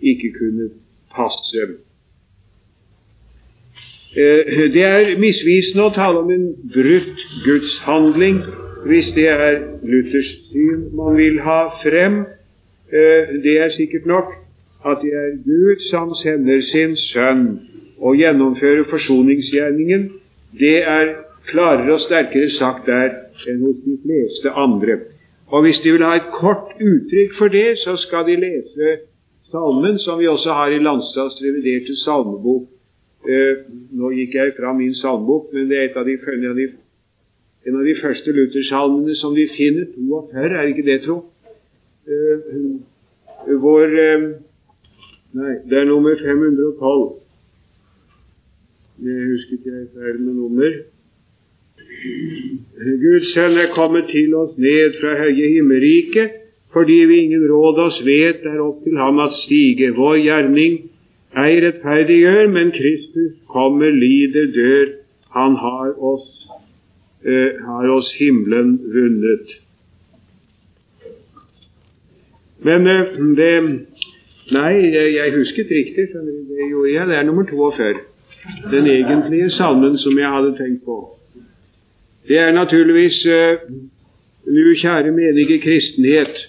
ikke 0.00 0.30
kunnet 0.38 0.76
passe. 1.16 1.66
Eh, 4.16 4.72
det 4.74 4.82
er 4.82 5.12
misvisende 5.22 5.84
å 5.86 5.94
tale 5.94 6.24
om 6.24 6.30
en 6.34 6.48
brutt 6.74 7.20
gudshandling 7.44 8.40
hvis 8.90 9.12
det 9.14 9.28
er 9.30 9.60
Luthers 9.86 10.30
syn 10.50 10.88
man 10.98 11.14
vil 11.14 11.36
ha 11.44 11.60
frem. 11.84 12.24
Eh, 12.90 13.36
det 13.44 13.54
er 13.62 13.70
sikkert 13.76 14.08
nok 14.10 14.32
at 14.82 15.04
det 15.04 15.12
er 15.14 15.36
Gud 15.44 15.84
som 15.90 16.10
sender 16.18 16.58
sin 16.72 16.96
sønn 16.96 17.44
og 18.00 18.16
gjennomfører 18.18 18.88
forsoningsgjerningen. 18.90 20.08
Det 20.58 20.80
er 20.82 21.14
klarere 21.52 21.94
og 21.94 22.02
sterkere 22.02 22.50
sagt 22.56 22.90
der 22.90 23.14
enn 23.46 23.62
hos 23.62 23.78
de 23.84 23.94
fleste 24.02 24.50
andre. 24.50 24.98
Og 25.54 25.62
Hvis 25.62 25.80
de 25.84 25.92
vil 25.92 26.02
ha 26.06 26.16
et 26.16 26.32
kort 26.34 26.74
uttrykk 26.82 27.38
for 27.38 27.48
det, 27.48 27.78
så 27.78 27.94
skal 27.96 28.26
de 28.26 28.40
lese 28.42 28.90
salmen, 29.50 29.98
som 29.98 30.18
vi 30.18 30.26
også 30.26 30.50
har 30.50 30.74
i 30.74 30.82
Landstads 30.82 31.38
reviderte 31.42 31.94
salmebok 32.02 32.66
Eh, 33.20 33.64
nå 33.92 34.12
gikk 34.16 34.34
jeg 34.38 34.54
fra 34.56 34.72
min 34.72 34.94
salmebok, 34.96 35.50
men 35.52 35.68
det 35.68 35.78
er 35.78 35.88
et 35.90 35.96
av 36.00 36.06
de, 36.08 36.16
en 36.16 36.46
av 36.50 36.56
de, 36.56 36.68
en 37.68 37.80
av 37.80 37.84
de 37.84 37.96
første 38.00 38.32
Luthersalmene 38.32 39.16
som 39.20 39.34
vi 39.36 39.48
finner. 39.56 39.90
42, 39.96 40.54
er 40.56 40.70
ikke 40.72 40.86
det, 40.86 41.02
tro? 41.04 41.18
Eh, 42.08 43.58
vår 43.60 43.98
eh, 44.04 44.30
Nei, 45.30 45.52
det 45.70 45.76
er 45.78 45.84
nummer 45.86 46.16
512. 46.18 47.02
Jeg 49.06 49.26
husker 49.30 49.60
ikke 49.60 49.74
jeg 49.76 49.84
ferdig 49.94 50.24
med 50.24 50.34
nummer. 50.34 50.72
Guds 53.04 53.30
sønn 53.36 53.54
er 53.62 53.70
kommet 53.76 54.08
til 54.10 54.34
oss 54.34 54.56
ned 54.58 54.96
fra 54.98 55.14
høye 55.20 55.52
himmelriket, 55.54 56.34
fordi 56.74 56.98
vi 57.12 57.20
ingen 57.28 57.46
råd 57.46 57.78
oss 57.84 58.00
vet 58.06 58.42
er 58.42 58.58
opp 58.64 58.82
til 58.82 58.98
ham 58.98 59.22
at 59.22 59.36
stige. 59.44 59.92
Vår 59.94 60.18
gjerning 60.24 60.80
ei 61.36 61.60
rettferdiggjør, 61.62 62.48
men 62.48 62.70
Kristus 62.74 63.36
kommer, 63.48 63.90
lider, 63.90 64.46
dør. 64.54 64.86
Han 65.30 65.54
har 65.56 65.92
oss, 66.02 66.28
eh, 67.24 67.60
har 67.66 67.88
oss 67.88 68.12
himmelen 68.18 68.78
vunnet. 68.94 69.52
Men 72.62 72.86
eh, 72.86 73.04
det 73.36 73.86
Nei, 74.50 74.74
jeg 74.90 75.30
husket 75.36 75.70
riktig. 75.70 76.08
Det 76.10 76.64
gjorde 76.70 76.90
jeg. 76.92 77.06
Det 77.06 77.16
er 77.16 77.22
nummer 77.22 77.44
42. 77.46 78.00
Den 78.72 78.86
egentlige 78.86 79.50
salmen 79.50 79.98
som 79.98 80.18
jeg 80.18 80.28
hadde 80.28 80.56
tenkt 80.58 80.84
på. 80.84 80.96
Det 82.28 82.38
er 82.38 82.52
naturligvis 82.52 83.26
eh, 83.26 83.58
Nu, 84.46 84.74
kjære 84.74 85.12
menige 85.12 85.60
kristenhet. 85.60 86.48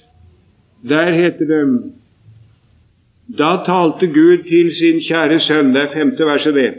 Der 0.89 1.11
heter 1.11 1.45
det 1.45 1.91
da 3.37 3.63
talte 3.65 4.07
Gud 4.07 4.43
til 4.47 4.71
sin 4.75 4.99
kjære 4.99 5.39
sønn, 5.39 5.73
det 5.73 5.81
er 5.81 5.93
femte 5.93 6.25
verset 6.25 6.55
det. 6.55 6.71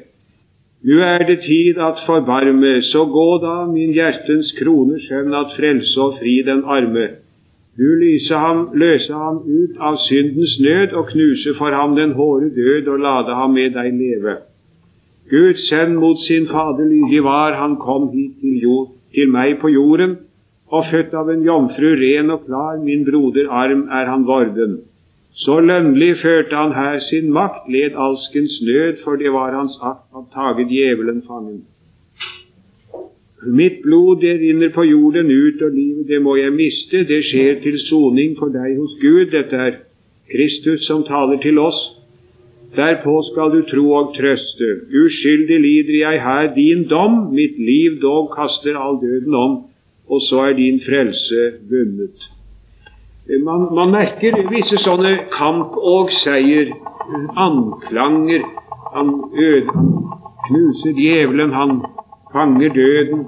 Nu 0.85 0.99
er 1.01 1.25
det 1.27 1.39
tid 1.47 1.79
at 1.79 2.03
forbarme, 2.07 2.83
så 2.83 3.05
gå 3.05 3.29
da, 3.45 3.55
min 3.71 3.93
hjertens 3.95 4.51
krone 4.59 4.99
skjønn, 5.01 5.35
at 5.35 5.55
frelse 5.57 6.01
og 6.01 6.19
fri 6.19 6.43
den 6.47 6.65
arme. 6.67 7.07
Du 7.79 7.89
lyse 8.03 8.35
ham, 8.35 8.67
løse 8.75 9.13
ham 9.13 9.39
ut 9.47 9.79
av 9.81 9.97
syndens 10.09 10.59
nød, 10.61 10.93
og 10.93 11.09
knuse 11.13 11.55
for 11.59 11.73
ham 11.73 11.97
den 11.97 12.13
hårde 12.19 12.51
død, 12.59 12.89
og 12.89 12.99
lade 13.07 13.39
ham 13.39 13.55
med 13.57 13.73
deg 13.79 13.95
leve. 14.03 14.37
Gud 15.31 15.57
send 15.71 15.97
mot 15.97 16.21
sin 16.27 16.51
Fader 16.53 16.85
lydig 16.85 17.25
var, 17.25 17.57
han 17.63 17.77
kom 17.77 18.11
hit 18.13 18.41
til, 18.41 18.61
jord, 18.67 18.93
til 19.15 19.31
meg 19.31 19.61
på 19.61 19.71
jorden, 19.73 20.19
og 20.69 20.89
født 20.91 21.15
av 21.15 21.31
en 21.31 21.45
jomfru 21.47 21.95
ren 22.01 22.33
og 22.35 22.45
klar, 22.45 22.81
min 22.85 23.07
broder 23.09 23.49
arm 23.49 23.87
er 23.89 24.11
han 24.11 24.27
vorden. 24.27 24.81
Så 25.35 25.61
lønnlig 25.61 26.17
førte 26.21 26.57
han 26.57 26.75
her 26.77 26.99
sin 27.01 27.31
makt, 27.33 27.69
led 27.73 27.97
alskens 27.97 28.59
nød, 28.63 29.01
for 29.05 29.17
det 29.17 29.33
var 29.33 29.55
hans 29.57 29.79
akt 29.81 30.13
å 30.13 30.27
tage 30.35 30.67
djevelen 30.69 31.23
fangen. 31.29 31.63
Mitt 33.43 33.81
blod, 33.83 34.21
det 34.21 34.37
rinner 34.39 34.71
på 34.75 34.85
jorden 34.87 35.31
ut, 35.31 35.63
og 35.63 35.73
livet, 35.75 36.07
det 36.09 36.21
må 36.23 36.37
jeg 36.37 36.53
miste. 36.55 37.03
Det 37.09 37.25
skjer 37.27 37.59
til 37.65 37.79
soning 37.89 38.37
for 38.39 38.53
deg 38.55 38.77
hos 38.79 38.93
Gud. 39.01 39.33
Dette 39.33 39.57
er 39.57 39.81
Kristus 40.31 40.87
som 40.87 41.03
taler 41.09 41.41
til 41.43 41.59
oss. 41.59 41.81
Derpå 42.77 43.17
skal 43.33 43.51
du 43.53 43.65
tro 43.69 43.89
og 43.99 44.15
trøste. 44.17 44.69
Uskyldig 45.05 45.59
lider 45.65 45.97
jeg 45.99 46.23
her 46.25 46.53
din 46.55 46.87
dom, 46.89 47.35
mitt 47.35 47.59
liv 47.59 47.99
dog 48.05 48.31
kaster 48.37 48.79
all 48.79 49.01
døden 49.03 49.35
om, 49.35 49.59
og 50.09 50.23
så 50.29 50.47
er 50.49 50.57
din 50.61 50.81
frelse 50.87 51.51
vunnet. 51.69 52.32
Man, 53.29 53.69
man, 53.75 53.91
merker 53.95 54.35
visse 54.51 54.81
sånne 54.83 55.13
kamp- 55.31 55.77
og 55.79 56.11
seier, 56.11 56.73
anklanger. 57.39 58.43
Han, 58.95 59.13
øde, 59.39 59.75
knuser 60.49 60.97
djevelen, 60.97 61.53
han 61.55 61.79
fanger 62.33 62.75
døden. 62.75 63.21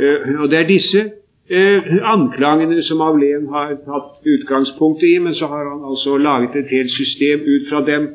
Uh, 0.00 0.40
og 0.40 0.50
Det 0.50 0.58
er 0.58 0.68
disse 0.68 1.02
uh, 1.52 1.82
anklagene 2.12 2.82
som 2.82 3.00
Avlen 3.04 3.48
har 3.52 3.74
tatt 3.84 4.24
utgangspunkt 4.24 5.04
i, 5.04 5.18
men 5.18 5.34
så 5.34 5.50
har 5.52 5.68
han 5.68 5.84
altså 5.84 6.16
laget 6.16 6.56
et 6.56 6.72
helt 6.72 6.90
system 6.90 7.40
ut 7.40 7.68
fra 7.68 7.82
dem 7.84 8.08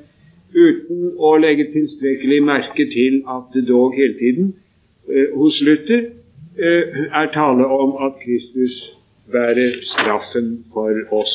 uten 0.53 1.13
å 1.17 1.37
legge 1.39 1.69
tilstrekkelig 1.71 2.41
merke 2.43 2.85
til 2.91 3.21
at 3.29 3.53
det 3.53 3.67
dog 3.69 3.93
hele 3.95 4.17
tiden 4.19 4.53
uh, 5.09 5.37
hos 5.37 5.61
Luther 5.61 6.09
er 6.61 7.29
tale 7.33 7.65
om 7.65 7.93
at 8.05 8.17
Kristus 8.19 8.73
bærer 9.33 9.81
straffen 9.83 10.65
for 10.73 10.93
oss. 11.21 11.33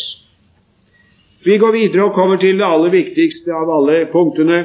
Vi 1.45 1.59
går 1.59 1.73
videre 1.73 2.05
og 2.05 2.15
kommer 2.15 2.37
til 2.37 2.59
det 2.59 2.67
aller 2.67 2.91
viktigste 2.91 3.55
av 3.55 3.71
alle 3.79 4.07
punktene. 4.13 4.65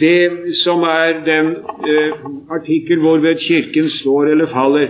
Det 0.00 0.54
som 0.62 0.82
er 0.82 1.20
den 1.26 1.48
eh, 1.90 2.12
artikkel 2.50 3.00
hvorved 3.02 3.38
Kirken 3.42 3.90
står 3.90 4.30
eller 4.32 4.50
faller, 4.50 4.88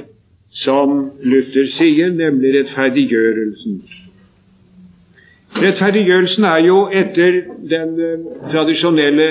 som 0.65 1.11
Luther 1.23 1.67
sier, 1.77 2.13
nemlig 2.13 2.55
rettferdiggjørelsen. 2.59 3.83
Rettferdiggjørelsen 5.57 6.45
er 6.45 6.65
jo 6.67 6.79
etter 7.03 7.41
den 7.73 7.95
eh, 8.01 8.29
tradisjonelle 8.53 9.29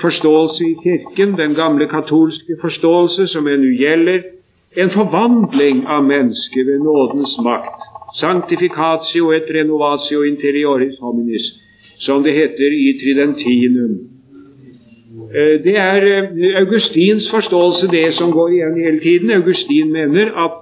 forståelse 0.00 0.64
i 0.66 0.76
Kirken, 0.82 1.38
den 1.38 1.54
gamle 1.54 1.88
katolske 1.88 2.58
forståelse 2.60 3.26
som 3.26 3.48
ennå 3.48 3.74
gjelder, 3.78 4.22
en 4.76 4.90
forvandling 4.90 5.86
av 5.86 6.04
mennesket 6.04 6.66
ved 6.66 6.78
nådens 6.78 7.38
makt. 7.44 7.80
Sanctificatio 8.20 9.32
et 9.34 9.48
renovatio 9.54 10.22
interioris 10.22 10.98
hominis, 11.00 11.46
som 11.98 12.22
det 12.22 12.34
heter 12.34 12.70
i 12.74 12.98
Tridentinum. 13.00 13.94
Eh, 15.34 15.56
det 15.64 15.76
er 15.78 16.06
eh, 16.06 16.60
Augustins 16.62 17.30
forståelse, 17.30 17.86
det 17.86 18.14
som 18.14 18.32
går 18.32 18.48
igjen 18.48 18.84
hele 18.84 19.00
tiden. 19.00 19.30
Augustin 19.30 19.92
mener 19.92 20.30
at 20.46 20.58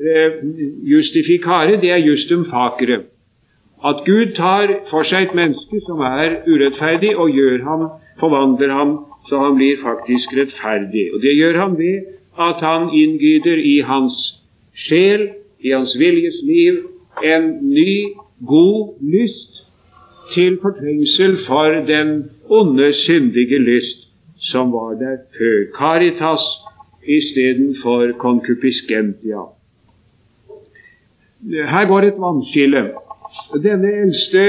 eh, 0.00 0.32
justificare, 0.94 1.80
det 1.80 1.90
er 1.90 2.06
justum 2.08 2.44
facere. 2.50 3.02
At 3.84 4.02
Gud 4.06 4.34
tar 4.34 4.72
for 4.90 5.06
seg 5.06 5.28
et 5.28 5.34
menneske 5.38 5.80
som 5.86 6.02
er 6.02 6.42
urettferdig, 6.50 7.14
og 7.16 7.30
gjør 7.30 7.62
ham, 7.62 7.84
forvandler 8.20 8.74
ham 8.74 8.96
så 9.28 9.38
han 9.38 9.54
blir 9.58 9.78
faktisk 9.82 10.34
rettferdig. 10.34 11.04
Og 11.14 11.22
Det 11.22 11.34
gjør 11.36 11.60
han 11.60 11.78
ved 11.78 12.17
at 12.38 12.62
han 12.62 12.88
inngyter 12.94 13.58
i 13.58 13.80
hans 13.86 14.16
sjel, 14.74 15.28
i 15.60 15.70
hans 15.74 15.96
viljes 15.98 16.38
liv, 16.46 16.82
en 17.24 17.48
ny, 17.62 18.14
god 18.46 18.98
lyst 19.02 19.64
til 20.34 20.58
fortrengsel 20.62 21.38
for 21.46 21.80
den 21.86 22.30
onde, 22.48 22.92
syndige 22.92 23.58
lyst 23.58 24.08
som 24.50 24.72
var 24.72 24.94
der 24.94 25.16
før. 25.38 25.56
Caritas 25.78 26.44
istedenfor 27.08 28.12
concupiscentia. 28.18 29.42
Her 31.72 31.86
går 31.88 31.98
et 31.98 32.18
vannskille. 32.18 32.82
Denne, 33.62 33.90
eldste, 34.02 34.42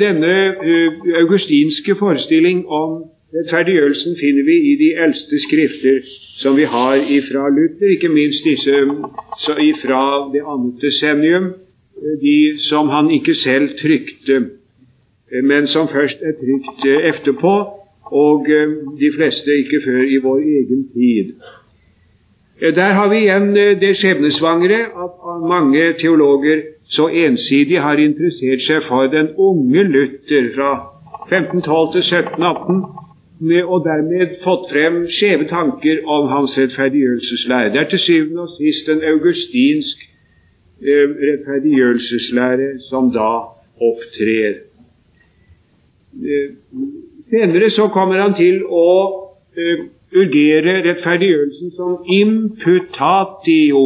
denne 0.00 0.34
uh, 0.70 0.92
augustinske 1.22 1.94
forestilling 1.98 2.68
om 2.68 3.04
Rettferdiggjørelsen 3.34 4.14
finner 4.20 4.44
vi 4.46 4.56
i 4.70 4.74
de 4.78 4.88
eldste 5.04 5.38
skrifter 5.42 5.96
som 6.38 6.56
vi 6.56 6.66
har 6.70 7.00
ifra 7.16 7.48
Luther, 7.50 7.90
ikke 7.90 8.08
minst 8.08 8.44
disse 8.46 8.76
ifra 9.70 10.02
det 10.34 10.42
annet 10.52 10.76
desennium, 10.82 11.48
de 12.22 12.36
som 12.68 12.88
han 12.88 13.10
ikke 13.10 13.34
selv 13.34 13.74
trykte, 13.80 14.38
men 15.42 15.66
som 15.66 15.88
først 15.88 16.22
er 16.22 16.38
trykt 16.38 16.86
etterpå, 17.10 17.54
og 18.22 18.46
de 19.02 19.12
fleste 19.16 19.58
ikke 19.64 19.82
før 19.84 20.02
i 20.14 20.22
vår 20.22 20.38
egen 20.38 20.88
tid. 20.94 21.34
Der 22.78 22.92
har 22.98 23.08
vi 23.10 23.24
igjen 23.24 23.54
det 23.82 23.96
skjebnesvangre 23.98 24.80
at 25.04 25.22
mange 25.48 25.92
teologer 25.98 26.62
så 26.86 27.08
ensidig 27.08 27.80
har 27.82 27.98
interessert 27.98 28.62
seg 28.62 28.86
for 28.86 29.10
den 29.10 29.32
unge 29.36 29.82
Luther 29.82 30.52
fra 30.54 30.70
1512 31.32 31.92
til 31.96 32.04
1718, 32.04 32.84
og 33.44 33.84
dermed 33.84 34.36
fått 34.44 34.70
frem 34.70 35.04
skjeve 35.12 35.48
tanker 35.50 36.04
om 36.10 36.28
hans 36.32 36.58
rettferdiggjørelseslære. 36.58 37.72
Det 37.72 37.80
er 37.80 37.88
til 37.90 37.98
syvende 37.98 38.44
og 38.46 38.52
sist 38.58 38.88
en 38.88 39.02
augustinsk 39.12 40.04
eh, 40.82 41.08
rettferdiggjørelseslære 41.24 42.68
som 42.88 43.10
da 43.12 43.32
opptrer. 43.88 44.54
Eh, 46.14 46.48
senere 47.30 47.70
så 47.70 47.88
kommer 47.88 48.22
han 48.22 48.36
til 48.38 48.62
å 48.64 48.88
eh, 49.58 49.84
urgere 50.14 50.78
rettferdiggjørelsen 50.88 51.74
som 51.76 51.98
imputatio 52.20 53.84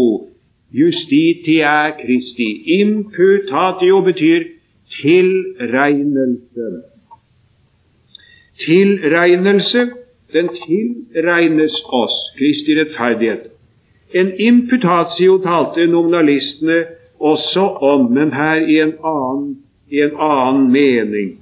justitia 0.75 1.97
Christi. 2.03 2.51
Imputatio 2.81 4.03
betyr 4.05 4.47
tilregnelse 5.01 6.71
tilregnelse, 8.67 9.91
den 10.33 10.49
tilregnes 10.49 11.83
oss, 11.93 12.17
Kristi 12.39 12.75
rettferdighet. 12.81 13.51
En 14.15 14.33
imputatio 14.41 15.39
talte 15.45 15.87
nominalistene 15.87 16.85
også 17.21 17.61
om, 17.61 18.13
men 18.13 18.33
her 18.33 18.55
i 18.55 18.81
en 18.81 18.93
annen, 19.05 19.57
i 19.91 20.01
en 20.01 20.17
annen 20.17 20.71
mening. 20.73 21.35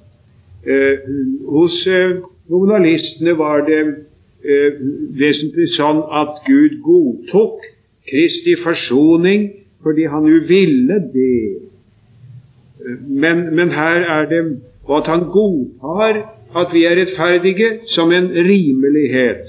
Eh, 0.67 0.99
hos 1.47 1.87
eh, 1.87 2.17
nominalistene 2.49 3.37
var 3.37 3.63
det 3.67 3.81
eh, 4.43 4.79
vesentlig 5.19 5.69
sånn 5.77 6.01
at 6.11 6.41
Gud 6.47 6.81
godtok 6.83 7.63
Kristi 8.07 8.55
forsoning 8.63 9.49
fordi 9.83 10.07
han 10.11 10.25
jo 10.27 10.41
ville 10.49 10.99
det. 11.13 11.37
Eh, 12.83 12.97
men, 13.07 13.47
men 13.55 13.71
her 13.71 14.03
er 14.17 14.27
det 14.31 14.41
og 14.87 14.97
at 14.97 15.07
han 15.11 15.25
godtar 15.31 16.36
at 16.55 16.73
vi 16.73 16.83
er 16.85 16.95
rettferdige 16.95 17.79
som 17.87 18.11
en 18.11 18.29
rimelighet, 18.31 19.45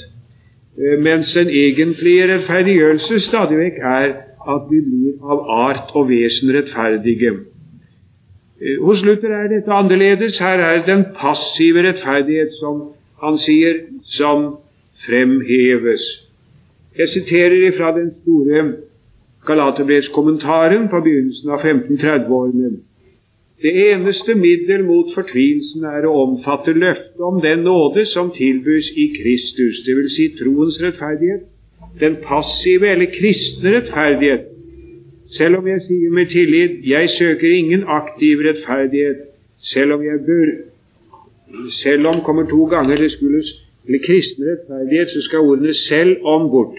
eh, 0.78 0.98
mens 1.02 1.32
den 1.32 1.48
egentlige 1.48 2.26
rettferdiggjørelse 2.34 3.20
stadig 3.20 3.58
vekk 3.58 3.78
er 3.82 4.08
at 4.54 4.62
vi 4.70 4.80
blir 4.80 5.14
av 5.22 5.44
art 5.50 5.94
og 5.94 6.08
vesen 6.08 6.54
rettferdige. 6.56 7.32
Eh, 8.60 8.78
hos 8.82 9.04
Luther 9.04 9.34
er 9.34 9.48
dette 9.48 9.72
annerledes. 9.72 10.38
Her 10.38 10.58
er 10.58 10.86
den 10.86 11.04
passive 11.20 11.82
rettferdighet, 11.88 12.54
som 12.60 12.82
han 13.22 13.38
sier, 13.38 13.84
som 14.04 14.56
fremheves. 15.06 16.02
Jeg 16.98 17.08
siterer 17.08 17.72
fra 17.78 17.94
den 17.98 18.10
store 18.22 18.72
Galaterbrevskommentaren 19.46 20.88
på 20.92 21.00
begynnelsen 21.00 21.50
av 21.50 21.62
1530-årene. 21.62 22.70
Det 23.62 23.72
eneste 23.90 24.34
middel 24.34 24.84
mot 24.86 25.08
fortvilelsen 25.14 25.84
er 25.90 26.04
å 26.06 26.12
omfatte 26.22 26.72
løftet 26.78 27.22
om 27.26 27.40
den 27.42 27.64
nåde 27.66 28.04
som 28.06 28.30
tilbys 28.30 28.90
i 28.94 29.06
Kristus, 29.16 29.80
dvs. 29.86 30.12
Si 30.14 30.26
troens 30.38 30.78
rettferdighet, 30.82 31.48
den 31.98 32.20
passive 32.22 32.86
eller 32.92 33.10
kristne 33.10 33.72
rettferdighet. 33.74 34.44
Selv 35.34 35.58
om 35.58 35.66
jeg 35.68 35.82
sier 35.88 36.12
med 36.14 36.30
tillit 36.30 36.86
jeg 36.86 37.10
søker 37.16 37.50
ingen 37.52 37.82
aktiv 37.84 38.44
rettferdighet, 38.46 39.24
selv 39.72 39.98
om 39.98 40.04
jeg 40.06 40.26
bør 40.26 40.56
Selv 41.82 42.06
om 42.06 42.20
kommer 42.24 42.44
to 42.44 42.64
ganger 42.68 42.96
det 42.96 43.10
skulle 43.10 43.40
eller 43.86 43.98
kristen 44.06 44.44
rettferdighet, 44.44 45.08
så 45.08 45.20
skal 45.24 45.38
ordene 45.38 45.74
selv 45.74 46.16
om 46.22 46.50
bort. 46.50 46.76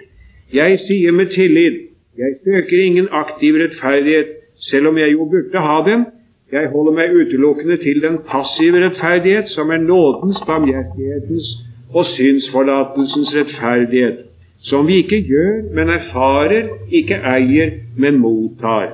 Jeg 0.53 0.79
sier 0.85 1.11
med 1.11 1.31
tillit, 1.33 1.89
jeg 2.17 2.35
søker 2.45 2.83
ingen 2.83 3.07
aktiv 3.11 3.57
rettferdighet, 3.57 4.29
selv 4.69 4.87
om 4.87 4.97
jeg 4.97 5.11
jo 5.11 5.25
burde 5.25 5.59
ha 5.67 5.77
den. 5.89 6.05
Jeg 6.51 6.69
holder 6.73 6.93
meg 6.97 7.11
utelukkende 7.13 7.77
til 7.77 8.01
den 8.01 8.15
passive 8.25 8.79
rettferdighet, 8.85 9.49
som 9.53 9.69
er 9.69 9.77
nådens, 9.77 10.39
barmhjertighetens 10.47 11.49
og 11.93 12.05
synsforlatelsens 12.05 13.35
rettferdighet, 13.35 14.17
som 14.69 14.87
vi 14.87 14.95
ikke 15.03 15.21
gjør, 15.27 15.53
men 15.75 15.89
erfarer, 15.89 16.71
ikke 16.91 17.21
eier, 17.35 17.69
men 17.97 18.17
mottar. 18.17 18.89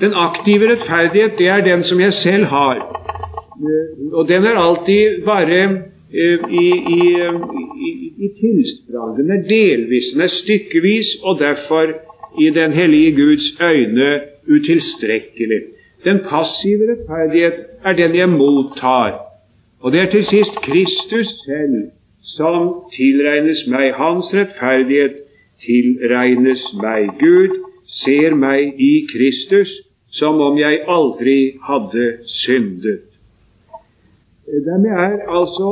Den 0.00 0.16
aktive 0.16 0.72
rettferdighet, 0.72 1.38
det 1.38 1.48
er 1.48 1.60
den 1.68 1.84
som 1.84 2.00
jeg 2.00 2.12
selv 2.12 2.44
har. 2.44 2.82
Og 4.12 4.28
den 4.28 4.44
er 4.44 4.56
alltid 4.56 5.22
bare 5.24 5.62
eh, 6.14 6.38
i, 6.64 6.66
i, 6.96 7.02
i, 7.88 7.90
i 8.24 8.28
tilsprang. 8.40 9.16
Den 9.20 9.30
er 9.30 9.48
delvis, 9.48 10.12
den 10.14 10.22
er 10.24 10.36
stykkevis, 10.40 11.16
og 11.22 11.38
derfor 11.38 11.84
i 12.40 12.50
den 12.50 12.72
hellige 12.72 13.16
Guds 13.16 13.60
øyne 13.60 14.20
utilstrekkelig. 14.54 15.77
Den 16.04 16.20
passive 16.28 16.90
rettferdighet 16.90 17.54
er 17.84 17.92
den 17.92 18.14
jeg 18.14 18.28
mottar. 18.28 19.18
Og 19.80 19.92
det 19.92 20.00
er 20.00 20.10
til 20.10 20.24
sist 20.24 20.54
Kristus 20.62 21.28
selv 21.46 21.90
som 22.22 22.68
tilregnes 22.94 23.64
meg. 23.66 23.92
Hans 23.94 24.30
rettferdighet 24.34 25.18
tilregnes 25.64 26.62
meg. 26.82 27.10
Gud 27.18 27.58
ser 28.02 28.34
meg 28.34 28.78
i 28.78 29.06
Kristus 29.12 29.70
som 30.18 30.40
om 30.40 30.58
jeg 30.58 30.82
aldri 30.88 31.38
hadde 31.68 32.06
syndet. 32.26 33.04
Dermed 34.48 34.90
er 34.90 35.16
altså 35.28 35.70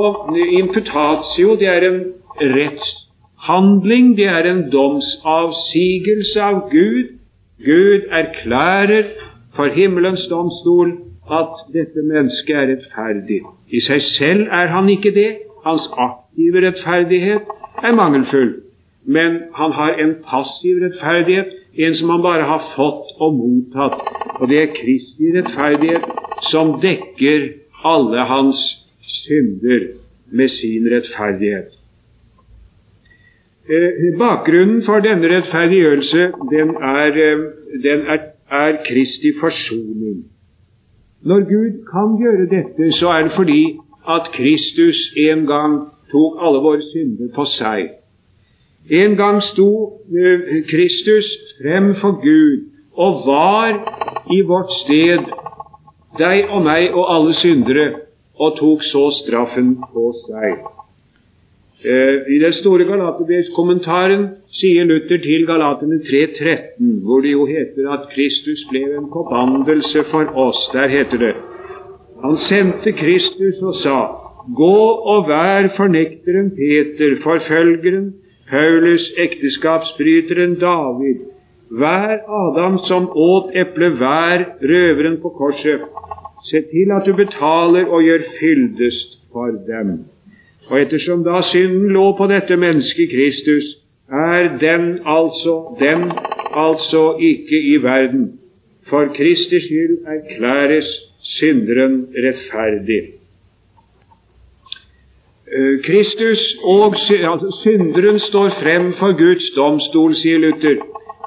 imputatio 0.59 1.55
det 1.55 1.67
er 1.67 1.85
en 1.87 2.01
rettshandling, 2.37 4.17
det 4.17 4.27
er 4.29 4.49
en 4.51 4.67
domsavsigelse 4.71 6.41
av 6.41 6.59
Gud. 6.71 7.15
Gud 7.65 8.05
erklærer 8.13 9.09
for 9.57 9.73
himmelens 9.73 10.27
domstol 10.31 10.93
at 11.39 11.65
dette 11.73 12.03
mennesket 12.11 12.55
er 12.55 12.69
rettferdig. 12.71 13.41
I 13.67 13.81
seg 13.83 14.01
selv 14.05 14.47
er 14.59 14.71
han 14.71 14.89
ikke 14.89 15.11
det. 15.15 15.31
Hans 15.65 15.89
aktive 15.97 16.63
rettferdighet 16.67 17.49
er 17.83 17.97
mangelfull. 17.97 18.53
Men 19.05 19.41
han 19.55 19.71
har 19.71 19.99
en 20.03 20.15
passiv 20.29 20.79
rettferdighet, 20.83 21.51
en 21.75 21.95
som 21.95 22.09
han 22.09 22.23
bare 22.23 22.47
har 22.47 22.63
fått 22.75 23.15
og 23.19 23.35
mottatt. 23.39 23.99
Og 24.39 24.47
det 24.49 24.61
er 24.61 24.75
Kristi 24.75 25.33
rettferdighet 25.35 26.07
som 26.51 26.77
dekker 26.83 27.49
alle 27.85 28.25
hans 28.31 28.61
synder 29.01 29.91
med 30.31 30.47
sin 30.47 30.87
rettferdighet. 30.91 31.77
Eh, 33.67 34.17
bakgrunnen 34.19 34.83
for 34.85 35.03
denne 35.03 35.27
rettferdiggjørelse 35.27 36.31
den 36.51 36.69
er, 36.75 37.17
eh, 37.27 37.39
den 37.83 38.05
er, 38.07 38.19
er 38.51 38.77
Kristi 38.87 39.33
forsoning. 39.39 40.25
Når 41.21 41.39
Gud 41.39 41.71
kan 41.91 42.17
gjøre 42.21 42.47
dette, 42.55 42.91
så 42.91 43.09
er 43.09 43.23
det 43.23 43.31
fordi 43.35 43.77
at 44.09 44.31
Kristus 44.33 44.97
en 45.17 45.45
gang 45.45 45.73
tok 46.11 46.37
alle 46.41 46.59
våre 46.63 46.81
synder 46.81 47.31
på 47.35 47.45
seg. 47.45 47.89
En 48.89 49.17
gang 49.19 49.41
sto 49.43 49.69
eh, 50.07 50.63
Kristus 50.69 51.27
frem 51.59 51.95
for 52.01 52.21
Gud 52.23 52.69
og 52.95 53.27
var 53.27 53.73
i 54.31 54.41
vårt 54.41 54.71
sted, 54.83 55.27
deg 56.17 56.47
og 56.49 56.63
meg 56.63 56.93
og 56.93 57.15
alle 57.15 57.33
syndere, 57.37 57.87
og 58.39 58.57
tok 58.59 58.83
så 58.83 59.09
straffen 59.19 59.75
på 59.93 60.11
seg. 60.25 60.63
Eh, 61.85 62.33
I 62.33 62.39
den 62.41 62.53
store 62.57 62.87
Galaterbrevskommentaren 62.89 64.23
sier 64.49 64.87
Luther 64.89 65.19
til 65.21 65.43
Galaterne 65.45 65.99
3.13, 66.07 67.03
hvor 67.05 67.21
det 67.21 67.35
jo 67.35 67.45
heter 67.45 67.91
at 67.93 68.07
Kristus 68.15 68.63
ble 68.71 68.81
en 68.97 69.11
forbandelse 69.13 70.03
for 70.09 70.31
oss. 70.33 70.63
Der 70.73 70.87
heter 70.89 71.21
det 71.21 71.35
Han 72.23 72.37
sendte 72.37 72.91
Kristus 72.97 73.61
og 73.61 73.75
sa:" 73.75 73.99
Gå 74.55 74.79
og 75.13 75.27
vær 75.29 75.69
fornekteren 75.77 76.49
Peter, 76.57 77.15
forfølgeren, 77.23 78.13
Paulus, 78.49 79.13
ekteskapsbryteren 79.17 80.55
David. 80.59 81.19
Vær 81.69 82.17
Adam 82.41 82.77
som 82.77 83.09
åt 83.13 83.51
eplet, 83.53 83.99
vær 83.99 84.45
røveren 84.63 85.21
på 85.21 85.29
korset. 85.29 85.81
Se 86.49 86.61
til 86.61 86.91
at 86.95 87.05
du 87.05 87.13
betaler 87.15 87.85
og 87.85 88.01
gjør 88.03 88.23
fyldest 88.39 89.19
for 89.31 89.51
dem. 89.67 90.16
Og 90.69 90.81
ettersom 90.81 91.23
da 91.23 91.41
synden 91.41 91.91
lå 91.95 92.11
på 92.17 92.27
dette 92.27 92.55
mennesket 92.59 93.09
Kristus, 93.09 93.67
er 94.11 94.57
den 94.59 94.99
altså, 95.05 95.77
den 95.79 96.11
altså 96.53 97.17
ikke 97.19 97.61
i 97.73 97.77
verden. 97.83 98.39
For 98.89 99.05
Kristi 99.15 99.59
skyld 99.61 99.97
erklæres 100.07 100.89
synderen 101.21 102.07
rettferdig. 102.15 103.01
Eh, 105.55 105.83
Kristus 105.83 106.57
og 106.63 106.85
altså 106.85 107.59
synderen 107.63 108.19
står 108.19 108.49
frem 108.49 108.93
for 108.93 109.17
Guds 109.17 109.49
domstol, 109.55 110.15
sier 110.15 110.37
Luther. 110.37 110.83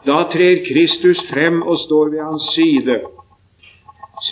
Da 0.07 0.24
trer 0.33 0.64
Kristus 0.68 1.20
frem 1.31 1.62
og 1.62 1.79
står 1.79 2.11
ved 2.11 2.20
hans 2.29 2.46
side. 2.55 3.00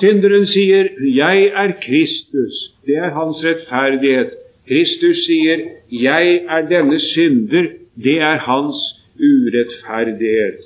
Synderen 0.01 0.47
sier 0.47 0.85
'Jeg 1.16 1.38
er 1.62 1.71
Kristus'. 1.85 2.61
Det 2.87 2.97
er 2.97 3.11
hans 3.21 3.44
rettferdighet. 3.47 4.31
Kristus 4.69 5.17
sier 5.27 5.59
'Jeg 5.91 6.41
er 6.49 6.63
denne 6.69 6.99
synder'. 7.01 7.73
Det 8.05 8.21
er 8.21 8.39
hans 8.39 8.77
urettferdighet. 9.19 10.59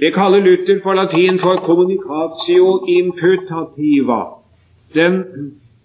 Det 0.00 0.14
kaller 0.14 0.38
Luther 0.38 0.80
på 0.82 0.92
latin 0.92 1.38
for 1.38 1.54
'communicatio 1.56 2.86
imputativa'. 2.98 4.24
Den, 4.94 5.24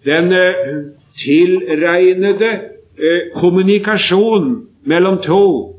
den 0.04 0.24
uh, 0.24 0.84
tilregnede 1.24 2.50
uh, 2.98 3.40
kommunikasjon 3.40 4.66
mellom 4.84 5.18
to. 5.22 5.74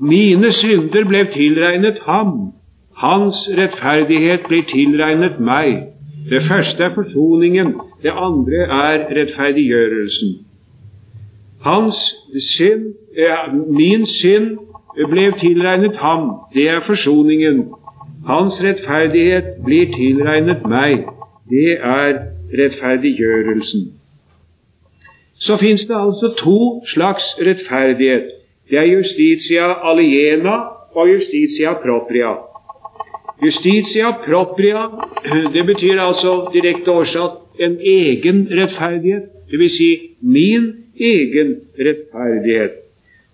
Mine 0.00 0.52
synder 0.52 1.04
ble 1.04 1.26
tilregnet 1.32 1.98
ham. 2.06 2.52
Hans 2.96 3.36
rettferdighet 3.58 4.40
blir 4.48 4.62
tilregnet 4.62 5.40
meg. 5.40 5.91
Det 6.30 6.42
første 6.50 6.82
er 6.82 6.94
forsoningen. 6.94 7.74
Det 8.02 8.12
andre 8.14 8.56
er 8.56 9.06
rettferdiggjørelsen. 9.16 10.46
Hans 11.60 11.96
synd, 12.56 12.94
min 13.68 14.06
synd 14.06 14.58
ble 15.10 15.32
tilregnet 15.40 15.96
ham. 15.96 16.30
Det 16.54 16.68
er 16.68 16.80
forsoningen. 16.86 17.64
Hans 18.26 18.64
rettferdighet 18.64 19.44
blir 19.64 19.90
tilregnet 19.94 20.66
meg. 20.68 21.06
Det 21.50 21.78
er 21.78 22.18
rettferdiggjørelsen. 22.58 23.92
Så 25.34 25.56
fins 25.56 25.84
det 25.84 25.96
altså 25.96 26.34
to 26.38 26.84
slags 26.94 27.24
rettferdighet. 27.40 28.30
Det 28.70 28.78
er 28.78 28.82
justitia 28.96 29.72
aliena 29.90 30.54
og 30.94 31.08
justitia 31.14 31.72
propria. 31.72 32.51
Justitia 33.42 34.12
propria, 34.24 34.86
det 35.54 35.64
betyr 35.66 35.98
altså 35.98 36.34
direkte 36.54 36.90
oversatt 36.90 37.58
en 37.58 37.78
egen 37.80 38.46
rettferdighet, 38.50 39.26
dvs. 39.50 39.76
Si 39.76 39.90
min 40.22 40.70
egen 40.96 41.56
rettferdighet. 41.78 42.78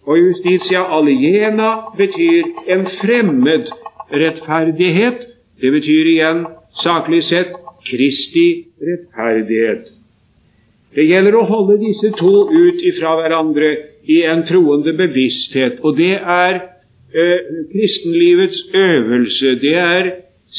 Og 0.09 0.17
justitia 0.19 0.87
aliena 0.97 1.71
betyr 1.99 2.49
en 2.73 2.87
fremmed 3.03 3.69
rettferdighet. 4.13 5.27
Det 5.61 5.73
betyr 5.75 6.13
igjen, 6.15 6.47
saklig 6.83 7.23
sett, 7.29 7.53
Kristi 7.89 8.67
rettferdighet. 8.83 9.93
Det 10.97 11.05
gjelder 11.07 11.37
å 11.37 11.45
holde 11.47 11.77
disse 11.83 12.11
to 12.19 12.49
ut 12.49 12.81
ifra 12.89 13.15
hverandre 13.21 13.69
i 14.09 14.23
en 14.27 14.43
troende 14.49 14.95
bevissthet, 14.97 15.79
og 15.85 15.99
det 16.01 16.17
er 16.17 16.63
eh, 17.15 17.39
kristenlivets 17.73 18.59
øvelse. 18.75 19.55
Det 19.61 19.75
er 19.75 20.11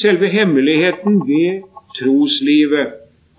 selve 0.02 0.28
hemmeligheten 0.28 1.22
ved 1.28 1.62
troslivet 2.00 2.88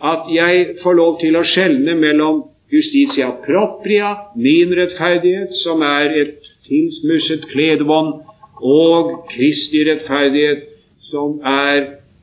at 0.04 0.22
jeg 0.34 0.66
får 0.82 0.92
lov 0.92 1.20
til 1.20 1.36
å 1.36 1.44
skjelne 1.44 1.94
mellom 1.94 2.42
justitia 2.72 3.30
propria, 3.44 4.14
min 4.36 4.72
rettferdighet, 4.76 5.52
som 5.62 5.82
er 5.82 6.14
et 6.22 6.50
tilsmusset 6.68 7.46
kledebånd, 7.52 8.14
og 8.60 9.26
Kristi 9.30 9.84
rettferdighet, 9.88 10.66
som 11.10 11.40
er 11.44 11.78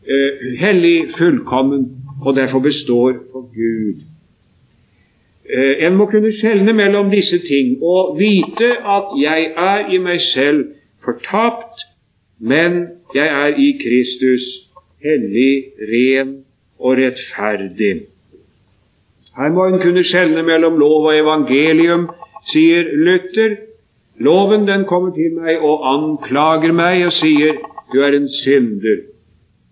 eh, 0.08 0.46
hellig, 0.60 1.10
fullkommen, 1.18 1.90
og 2.26 2.36
derfor 2.36 2.60
består 2.60 3.14
for 3.32 3.50
Gud. 3.54 4.06
Eh, 5.50 5.86
en 5.86 5.96
må 5.96 6.06
kunne 6.12 6.34
skjelne 6.36 6.74
mellom 6.74 7.12
disse 7.12 7.40
ting 7.46 7.78
og 7.84 8.18
vite 8.20 8.72
at 8.96 9.14
jeg 9.22 9.52
er 9.58 9.94
i 9.94 10.00
meg 10.04 10.22
selv 10.34 10.66
fortapt, 11.08 11.86
men 12.40 12.84
jeg 13.16 13.28
er 13.28 13.56
i 13.56 13.72
Kristus 13.82 14.46
hellig, 15.04 15.74
ren 15.92 16.36
og 16.80 17.00
rettferdig. 17.00 17.96
Her 19.38 19.54
må 19.54 19.68
en 19.70 19.80
kunne 19.82 20.04
skjelne 20.06 20.44
mellom 20.46 20.80
lov 20.82 21.10
og 21.10 21.18
evangelium, 21.18 22.08
sier 22.52 22.90
Luther. 23.06 23.58
Loven 24.20 24.66
den 24.66 24.86
kommer 24.90 25.14
til 25.14 25.36
meg 25.38 25.62
og 25.62 25.86
anklager 25.92 26.74
meg 26.74 27.06
og 27.06 27.14
sier 27.14 27.60
du 27.94 28.02
er 28.02 28.18
en 28.18 28.28
synder. 28.34 29.06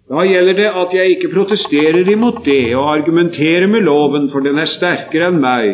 Da 0.05 0.21
gjelder 0.29 0.53
det 0.59 0.67
at 0.69 0.93
jeg 0.93 1.15
ikke 1.15 1.31
protesterer 1.33 2.11
imot 2.13 2.43
det 2.45 2.75
og 2.77 2.91
argumenterer 2.93 3.65
med 3.67 3.87
loven, 3.87 4.29
for 4.31 4.45
den 4.45 4.61
er 4.61 4.69
sterkere 4.69 5.31
enn 5.31 5.41
meg. 5.41 5.71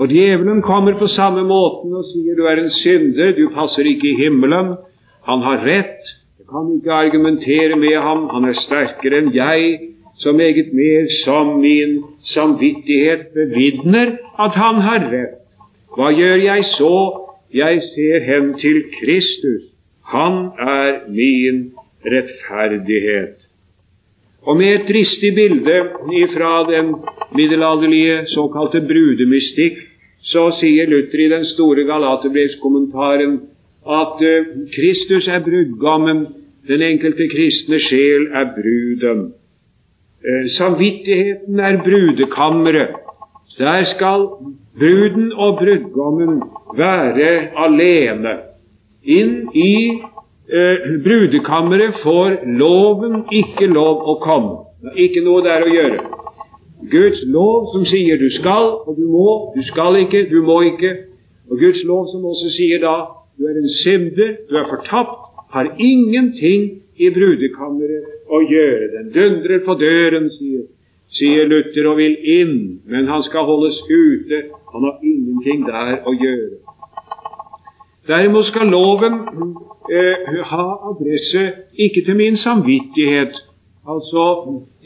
Og 0.00 0.08
djevelen 0.08 0.62
kommer 0.64 0.96
på 0.98 1.10
samme 1.12 1.42
måten 1.44 1.92
og 1.92 2.06
sier 2.08 2.38
du 2.38 2.46
er 2.48 2.62
en 2.62 2.72
synder, 2.72 3.34
du 3.36 3.50
passer 3.52 3.84
ikke 3.84 4.08
i 4.08 4.16
himmelen. 4.22 4.72
Han 5.28 5.42
har 5.44 5.60
rett, 5.66 6.12
jeg 6.40 6.46
kan 6.48 6.70
ikke 6.72 6.92
argumentere 6.96 7.76
med 7.76 7.98
ham, 8.00 8.22
han 8.32 8.48
er 8.48 8.56
sterkere 8.56 9.20
enn 9.20 9.34
jeg, 9.36 9.90
så 10.20 10.32
meget 10.32 10.72
mer 10.72 11.04
som 11.24 11.58
min 11.60 11.98
samvittighet 12.32 13.28
bevitner 13.36 14.16
at 14.40 14.56
han 14.56 14.80
har 14.84 15.04
rett. 15.12 15.36
Hva 15.96 16.10
gjør 16.16 16.46
jeg 16.46 16.64
så? 16.76 16.96
Jeg 17.52 17.82
ser 17.92 18.24
hen 18.24 18.52
til 18.60 18.82
Kristus. 18.96 19.68
Han 20.06 20.48
er 20.64 21.00
min 21.12 21.72
rettferdighet. 22.06 23.36
Og 24.42 24.56
med 24.56 24.74
et 24.74 24.88
dristig 24.88 25.34
bilde 25.34 25.78
fra 26.32 26.52
den 26.70 26.94
middelalderlige 27.36 28.26
såkalte 28.32 28.80
brudemystikk, 28.80 29.89
så 30.22 30.50
sier 30.58 30.90
Luther 30.90 31.24
i 31.24 31.30
den 31.32 31.44
store 31.48 31.86
Galaterbrevskommentaren 31.88 33.38
at 34.00 34.20
uh, 34.20 34.48
Kristus 34.74 35.28
er 35.28 35.40
brudgommen, 35.44 36.26
den 36.68 36.82
enkelte 36.84 37.28
kristne 37.32 37.80
sjel 37.80 38.28
er 38.36 38.52
bruden. 38.56 39.30
Uh, 40.20 40.44
samvittigheten 40.58 41.60
er 41.60 41.80
brudekammeret. 41.84 42.98
Der 43.58 43.84
skal 43.84 44.28
bruden 44.78 45.32
og 45.32 45.58
brudgommen 45.58 46.42
være 46.76 47.50
alene. 47.64 48.36
Inn 49.04 49.48
i 49.56 49.74
eh, 50.52 50.86
brudekammeret 51.04 52.00
får 52.02 52.38
loven 52.60 53.24
ikke 53.32 53.66
lov 53.66 54.04
å 54.12 54.16
komme. 54.22 54.56
Ikke 54.96 55.24
noe 55.24 55.42
der 55.44 55.64
å 55.64 55.72
gjøre. 55.72 56.19
Guds 56.88 57.20
lov 57.28 57.72
som 57.74 57.84
sier 57.84 58.16
du 58.16 58.30
skal, 58.32 58.72
og 58.86 58.96
du 58.96 59.06
må, 59.12 59.52
du 59.56 59.62
skal 59.68 60.00
ikke, 60.00 60.26
du 60.30 60.40
må 60.42 60.60
ikke. 60.72 60.94
Og 61.50 61.58
Guds 61.58 61.82
lov 61.84 62.08
som 62.12 62.24
også 62.24 62.50
sier 62.54 62.80
da 62.80 62.94
du 63.38 63.46
er 63.48 63.56
en 63.56 63.68
synder, 63.72 64.36
du 64.48 64.56
er 64.56 64.68
fortapt, 64.68 65.18
har 65.50 65.66
ingenting 65.78 66.82
i 67.00 67.08
brudekammeret 67.10 68.28
å 68.30 68.40
gjøre. 68.46 68.90
Den 68.96 69.08
dundrer 69.14 69.64
på 69.64 69.74
døren, 69.80 70.28
sier, 70.36 70.66
sier 71.10 71.48
Luther, 71.48 71.88
og 71.90 71.98
vil 71.98 72.16
inn, 72.38 72.56
men 72.86 73.08
han 73.10 73.24
skal 73.26 73.48
holdes 73.48 73.80
ute. 73.88 74.44
Han 74.72 74.86
har 74.86 75.00
ingenting 75.02 75.64
der 75.66 76.04
å 76.06 76.14
gjøre. 76.14 76.60
Derimot 78.10 78.46
skal 78.48 78.70
loven 78.70 79.18
eh, 79.90 80.28
ha 80.52 80.66
adresse 80.90 81.42
ikke 81.78 82.04
til 82.06 82.16
min 82.18 82.36
samvittighet, 82.36 83.36
altså 83.88 84.24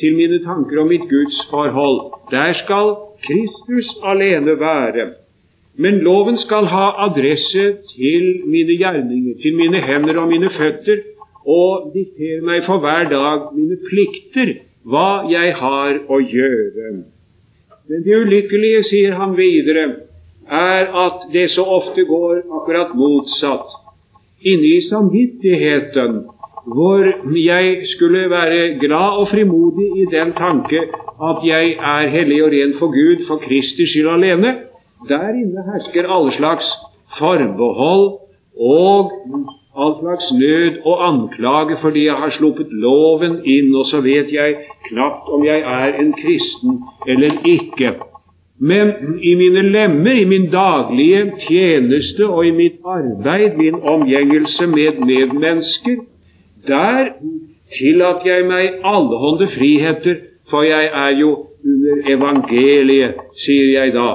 til 0.01 0.17
mine 0.17 0.39
tanker 0.45 0.81
om 0.81 0.89
mitt 0.89 1.09
gudsforhold. 1.11 2.01
Der 2.31 2.53
skal 2.53 2.95
Kristus 3.27 3.89
alene 4.05 4.61
være. 4.61 5.13
Men 5.77 5.99
loven 5.99 6.37
skal 6.39 6.65
ha 6.71 6.87
adresse 7.07 7.65
til 7.97 8.25
mine 8.47 8.77
gjerninger, 8.79 9.35
til 9.43 9.57
mine 9.57 9.81
hender 9.83 10.21
og 10.21 10.29
mine 10.29 10.51
føtter, 10.51 11.03
og 11.47 11.91
diktere 11.95 12.45
meg 12.47 12.63
for 12.65 12.79
hver 12.81 13.09
dag 13.11 13.51
mine 13.57 13.77
plikter, 13.89 14.55
hva 14.85 15.25
jeg 15.29 15.57
har 15.59 15.99
å 16.09 16.21
gjøre. 16.21 16.93
Men 17.89 18.05
det 18.05 18.17
ulykkelige, 18.17 18.85
sier 18.89 19.17
han 19.19 19.35
videre, 19.37 19.85
er 20.49 20.89
at 21.07 21.27
det 21.33 21.51
så 21.53 21.65
ofte 21.65 22.05
går 22.09 22.45
akkurat 22.45 22.95
motsatt. 22.97 23.67
Inni 24.45 24.79
samvittigheten, 24.87 26.23
hvor 26.67 27.05
jeg 27.37 27.77
skulle 27.97 28.31
være 28.31 28.79
glad 28.81 29.19
og 29.21 29.29
frimodig 29.29 29.89
i 30.03 30.05
den 30.17 30.33
tanke 30.33 30.81
at 31.31 31.39
jeg 31.45 31.67
er 31.95 32.09
hellig 32.09 32.45
og 32.45 32.51
ren 32.53 32.75
for 32.79 32.87
Gud 32.87 33.27
for 33.29 33.37
Kristi 33.37 33.87
skyld 33.87 34.09
alene, 34.09 34.55
der 35.09 35.29
inne 35.29 35.65
hersker 35.73 36.09
alle 36.17 36.33
slags 36.33 36.67
forbehold 37.19 38.05
og 38.61 39.13
all 39.83 39.95
slags 40.01 40.33
nød 40.41 40.73
og 40.85 41.09
anklage 41.09 41.77
fordi 41.81 42.05
jeg 42.05 42.15
har 42.15 42.31
sluppet 42.31 42.67
loven 42.71 43.41
inn, 43.45 43.75
og 43.77 43.87
så 43.87 44.01
vet 44.01 44.33
jeg 44.33 44.57
knapt 44.89 45.29
om 45.29 45.45
jeg 45.45 45.61
er 45.61 46.01
en 46.01 46.13
kristen 46.13 46.81
eller 47.09 47.31
ikke. 47.45 47.95
Men 48.59 48.93
i 49.23 49.35
mine 49.35 49.63
lemmer, 49.63 50.13
i 50.13 50.25
min 50.25 50.51
daglige 50.51 51.33
tjeneste 51.49 52.27
og 52.27 52.47
i 52.47 52.51
mitt 52.51 52.79
arbeid, 52.87 53.57
min 53.57 53.75
omgjengelse 53.75 54.67
med 54.67 55.01
medmennesker, 55.07 55.97
der 56.67 57.15
tillater 57.79 58.29
jeg 58.29 58.47
meg 58.49 58.85
allehånde 58.85 59.49
friheter, 59.55 60.21
for 60.51 60.63
jeg 60.63 60.91
er 60.93 61.19
jo 61.19 61.31
under 61.65 62.13
evangeliet, 62.17 63.19
sier 63.47 63.73
jeg 63.79 63.95
da. 63.95 64.11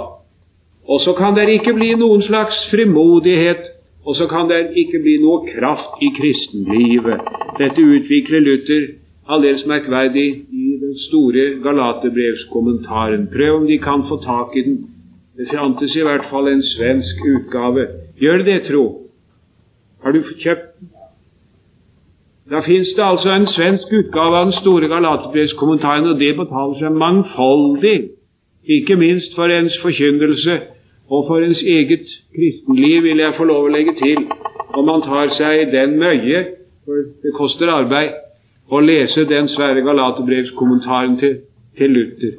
Og 0.90 1.02
så 1.02 1.14
kan 1.18 1.36
det 1.38 1.50
ikke 1.54 1.74
bli 1.78 1.94
noen 1.98 2.22
slags 2.26 2.62
frimodighet, 2.72 3.66
og 4.06 4.16
så 4.16 4.28
kan 4.30 4.50
det 4.50 4.72
ikke 4.80 5.02
bli 5.04 5.18
noe 5.22 5.44
kraft 5.50 6.02
i 6.02 6.10
kristenlivet. 6.18 7.22
Dette 7.60 7.84
utvikler 7.84 8.46
Luther 8.46 8.88
aldeles 9.30 9.66
merkverdig 9.70 10.28
i 10.50 10.70
den 10.82 10.96
store 11.08 11.60
Galaterbrevskommentaren. 11.64 13.28
Prøv 13.34 13.60
om 13.60 13.68
de 13.68 13.78
kan 13.78 14.08
få 14.10 14.18
tak 14.24 14.56
i 14.58 14.64
den. 14.66 14.80
Det 15.38 15.48
fantes 15.54 15.96
i 15.96 16.04
hvert 16.04 16.26
fall 16.32 16.50
en 16.50 16.64
svensk 16.64 17.22
utgave. 17.36 17.88
Gjør 18.20 18.44
det, 18.44 18.64
tro? 18.72 18.86
Har 20.04 20.12
du 20.12 20.24
kjøpt? 20.42 20.69
Da 22.50 22.60
fins 22.66 22.94
det 22.98 23.04
altså 23.04 23.32
en 23.32 23.46
svensk 23.46 23.92
utgave 23.94 24.38
av 24.38 24.46
den 24.46 24.56
store 24.58 24.88
Galaterbrevskommentaren, 24.90 26.08
og 26.10 26.20
det 26.20 26.32
betaler 26.38 26.80
seg 26.80 26.96
mangfoldig, 26.98 27.98
ikke 28.66 28.96
minst 28.98 29.36
for 29.38 29.54
ens 29.54 29.76
forkynnelse 29.84 30.56
og 31.10 31.28
for 31.28 31.46
ens 31.46 31.62
eget 31.62 32.10
kristenliv, 32.36 33.04
vil 33.04 33.22
jeg 33.22 33.36
få 33.38 33.46
lov 33.50 33.68
å 33.68 33.74
legge 33.74 33.94
til, 34.02 34.24
om 34.74 34.86
man 34.86 35.06
tar 35.06 35.30
seg 35.38 35.70
den 35.74 35.94
møye, 36.02 36.42
for 36.86 37.06
det 37.22 37.34
koster 37.38 37.70
arbeid 37.74 38.18
å 38.70 38.82
lese 38.82 39.28
den 39.30 39.50
svære 39.50 39.86
Galaterbrevskommentaren 39.86 41.20
til, 41.22 41.36
til 41.78 41.94
Luther. 41.94 42.34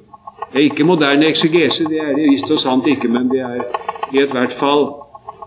Det 0.50 0.58
er 0.58 0.66
ikke 0.72 0.86
moderne 0.86 1.30
eksegese, 1.30 1.86
det 1.86 2.02
er 2.02 2.10
det 2.18 2.32
visst 2.32 2.50
og 2.50 2.58
sant 2.58 2.86
ikke, 2.90 3.08
men 3.08 3.30
det 3.30 3.44
er 3.46 3.62
i 4.10 4.24
ethvert 4.24 4.58
fall 4.58 4.88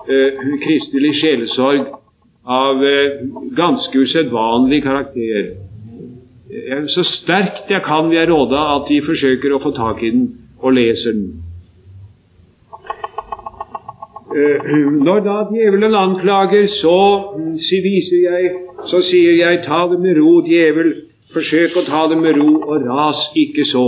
uh, 0.07 0.43
kristelig 0.63 1.17
sjelesorg 1.19 1.99
av 2.45 2.81
uh, 2.83 3.21
ganske 3.55 3.99
usedvanlig 3.99 4.83
karakter. 4.83 5.53
Så 6.93 7.01
sterkt 7.07 7.71
jeg 7.71 7.81
kan 7.81 8.11
vil 8.11 8.19
jeg 8.19 8.29
råde 8.29 8.59
at 8.75 8.89
vi 8.91 8.99
forsøker 9.01 9.55
å 9.55 9.61
få 9.63 9.71
tak 9.73 10.03
i 10.05 10.11
den 10.13 10.27
og 10.61 10.75
leser 10.75 11.15
den. 11.15 11.31
Når 15.05 15.23
da 15.25 15.37
djevelen 15.49 15.97
anklager, 15.97 16.67
så 16.69 16.97
viser 17.57 18.21
jeg 18.21 18.51
så 18.89 19.01
sier 19.05 19.37
jeg, 19.37 19.61
ta 19.67 19.85
det 19.91 19.99
med 20.03 20.17
ro, 20.19 20.39
djevel, 20.45 20.91
forsøk 21.33 21.77
å 21.79 21.85
ta 21.87 22.03
det 22.11 22.19
med 22.19 22.37
ro, 22.39 22.49
og 22.67 22.87
ras 22.87 23.21
ikke 23.39 23.65
så. 23.69 23.85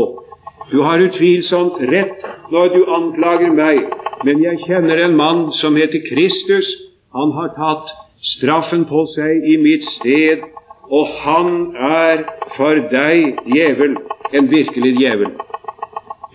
Du 0.72 0.80
har 0.86 1.04
utvilsomt 1.04 1.82
rett 1.92 2.24
når 2.54 2.72
du 2.74 2.82
anklager 2.98 3.54
meg, 3.54 3.84
men 4.26 4.42
jeg 4.42 4.64
kjenner 4.66 5.04
en 5.04 5.18
mann 5.20 5.44
som 5.60 5.76
heter 5.78 6.02
Kristus. 6.08 6.70
Han 7.16 7.36
har 7.36 7.52
tatt 7.58 7.92
straffen 8.26 8.86
på 8.90 9.06
seg 9.16 9.46
i 9.46 9.58
mitt 9.62 9.86
sted, 9.98 10.46
og 10.90 11.12
han 11.26 11.52
er 11.76 12.24
for 12.58 12.82
deg, 12.92 13.42
djevel, 13.50 13.98
en 14.34 14.50
virkelig 14.52 14.94
djevel. 15.00 15.32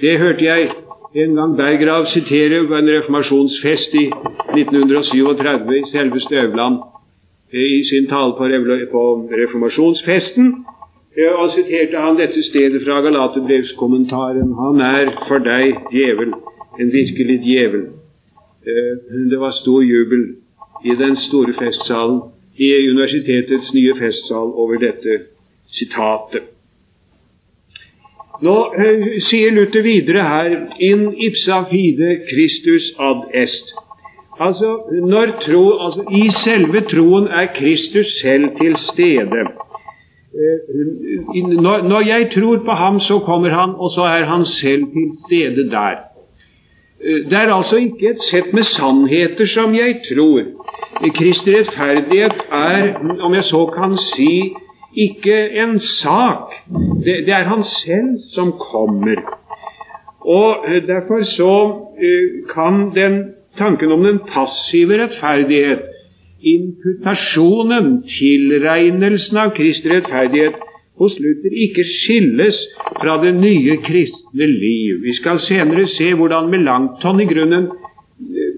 Det 0.01 0.19
hørte 0.19 0.45
jeg 0.45 0.71
en 1.15 1.35
gang 1.35 1.57
Berggrav 1.59 2.07
sitere 2.07 2.63
på 2.69 2.77
en 2.79 2.91
reformasjonsfest 2.95 3.95
i 3.99 4.07
1937 4.55 5.79
i 5.79 5.83
selve 5.91 6.21
Støvland 6.23 6.79
i 7.53 7.83
sin 7.85 8.07
tale 8.07 8.37
på, 8.39 8.47
reformasjonsfesten. 9.43 10.53
Og 11.39 11.51
siterte 11.51 11.99
han 11.99 12.17
dette 12.17 12.43
stedet 12.47 12.85
fra 12.85 13.01
Galaterbrevskommentaren. 13.03 14.53
Han 14.63 14.81
er 14.81 15.11
for 15.27 15.43
deg 15.43 15.91
djevel, 15.91 16.37
en 16.79 16.93
virkelig 16.95 17.41
djevel. 17.43 17.89
Eh, 18.63 18.95
det 19.31 19.41
var 19.41 19.51
stor 19.51 19.83
jubel 19.83 20.23
i 20.85 20.95
den 20.99 21.17
store 21.17 21.55
festsalen, 21.59 22.21
i 22.57 22.71
universitetets 22.91 23.75
nye 23.75 23.95
festsal, 23.99 24.53
over 24.63 24.81
dette 24.81 25.21
sitatet. 25.73 26.49
Nå 28.41 28.57
eh, 28.73 29.19
sier 29.21 29.53
Luther 29.53 29.85
videre 29.85 30.25
her 30.25 30.53
in 30.81 31.11
ipsa 31.27 31.63
fide 31.69 32.15
Christus 32.31 32.93
ad 32.99 33.29
est. 33.37 33.75
Altså, 34.41 34.69
tro, 35.45 35.65
altså, 35.85 36.05
I 36.11 36.31
selve 36.33 36.81
troen 36.89 37.27
er 37.29 37.51
Kristus 37.59 38.07
selv 38.23 38.57
til 38.61 38.77
stede. 38.77 39.43
Når 41.91 42.07
jeg 42.07 42.31
tror 42.35 42.57
på 42.65 42.73
ham, 42.73 43.01
så 43.01 43.19
kommer 43.19 43.51
han, 43.51 43.71
og 43.77 43.91
så 43.91 44.03
er 44.03 44.25
han 44.25 44.45
selv 44.45 44.87
til 44.95 45.11
stede 45.27 45.71
der. 45.71 46.10
Det 47.01 47.33
er 47.33 47.53
altså 47.53 47.77
ikke 47.81 48.11
et 48.11 48.23
sett 48.31 48.53
med 48.53 48.67
sannheter 48.69 49.49
som 49.49 49.75
jeg 49.75 50.01
tror. 50.09 50.43
Kristi 51.17 51.55
rettferdighet 51.55 52.43
er, 52.53 52.99
om 53.25 53.35
jeg 53.35 53.45
så 53.45 53.65
kan 53.73 53.97
si, 53.97 54.53
ikke 54.97 55.39
en 55.63 55.79
sak. 55.81 56.53
Det, 57.05 57.23
det 57.27 57.35
er 57.35 57.49
han 57.49 57.63
selv 57.65 58.19
som 58.35 58.53
kommer. 58.53 59.23
Og 60.21 60.67
Derfor 60.87 61.25
så 61.25 61.55
kan 62.55 62.91
den 62.95 63.23
tanken 63.59 63.93
om 63.93 64.05
den 64.05 64.19
passive 64.35 65.01
rettferdighet 65.03 65.89
imputasjonen, 66.43 68.01
tilregnelsen 68.09 69.39
av 69.41 69.53
Kristi 69.57 69.91
rettferdighet, 69.93 70.57
hos 71.01 71.17
Luther 71.19 71.55
ikke 71.67 71.85
skilles 71.89 72.59
fra 73.01 73.17
det 73.25 73.33
nye 73.41 73.77
kristne 73.85 74.47
liv. 74.47 75.01
Vi 75.05 75.15
skal 75.17 75.41
senere 75.41 75.87
se 75.89 76.13
hvordan 76.15 76.51
Melanchthon 76.53 77.23
i 77.25 77.29
grunnen 77.31 77.71
eh, 77.71 78.51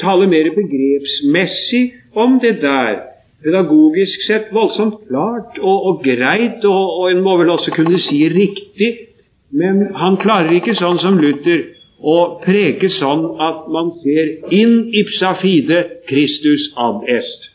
taler 0.00 0.30
mer 0.32 0.48
begrepsmessig 0.56 1.84
om 2.16 2.40
det 2.40 2.56
der. 2.62 3.02
Pedagogisk 3.42 4.24
sett 4.24 4.52
voldsomt 4.54 5.02
klart 5.08 5.58
og, 5.60 5.78
og 5.90 6.02
greit, 6.04 6.64
og, 6.64 6.82
og 7.00 7.10
en 7.10 7.22
må 7.24 7.36
vel 7.40 7.50
også 7.50 7.74
kunne 7.74 7.98
si 8.00 8.22
riktig, 8.30 8.92
men 9.52 9.88
han 9.98 10.16
klarer 10.22 10.54
ikke 10.56 10.76
sånn 10.78 11.00
som 11.02 11.18
Luther 11.20 11.66
å 12.02 12.18
preke 12.42 12.88
sånn 12.90 13.26
at 13.42 13.66
man 13.70 13.92
ser 14.00 14.54
inn 14.54 14.88
ipsa 15.02 15.36
fide 15.42 15.82
Kristus 16.08 16.70
ad 16.78 17.04
est. 17.10 17.51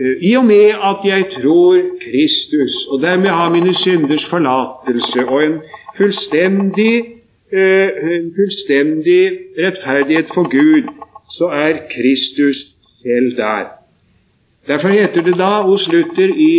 Eh, 0.00 0.30
I 0.30 0.36
og 0.36 0.44
med 0.44 0.68
at 0.90 1.00
jeg 1.04 1.24
tror 1.36 1.80
Kristus, 2.04 2.74
og 2.90 3.02
dermed 3.02 3.30
har 3.30 3.50
mine 3.50 3.74
synders 3.74 4.26
forlatelse 4.26 5.26
og 5.28 5.44
en 5.44 5.58
fullstendig, 5.96 6.96
eh, 7.52 7.88
en 8.16 8.32
fullstendig 8.38 9.24
rettferdighet 9.58 10.28
for 10.34 10.44
Gud, 10.56 10.88
så 11.36 11.46
er 11.46 11.72
Kristus 11.94 12.56
selv 13.02 13.36
der. 13.36 13.64
Derfor 14.66 14.88
heter 14.88 15.22
det 15.22 15.38
da 15.38 15.62
hos 15.62 15.92
Luther 15.92 16.30
i 16.36 16.54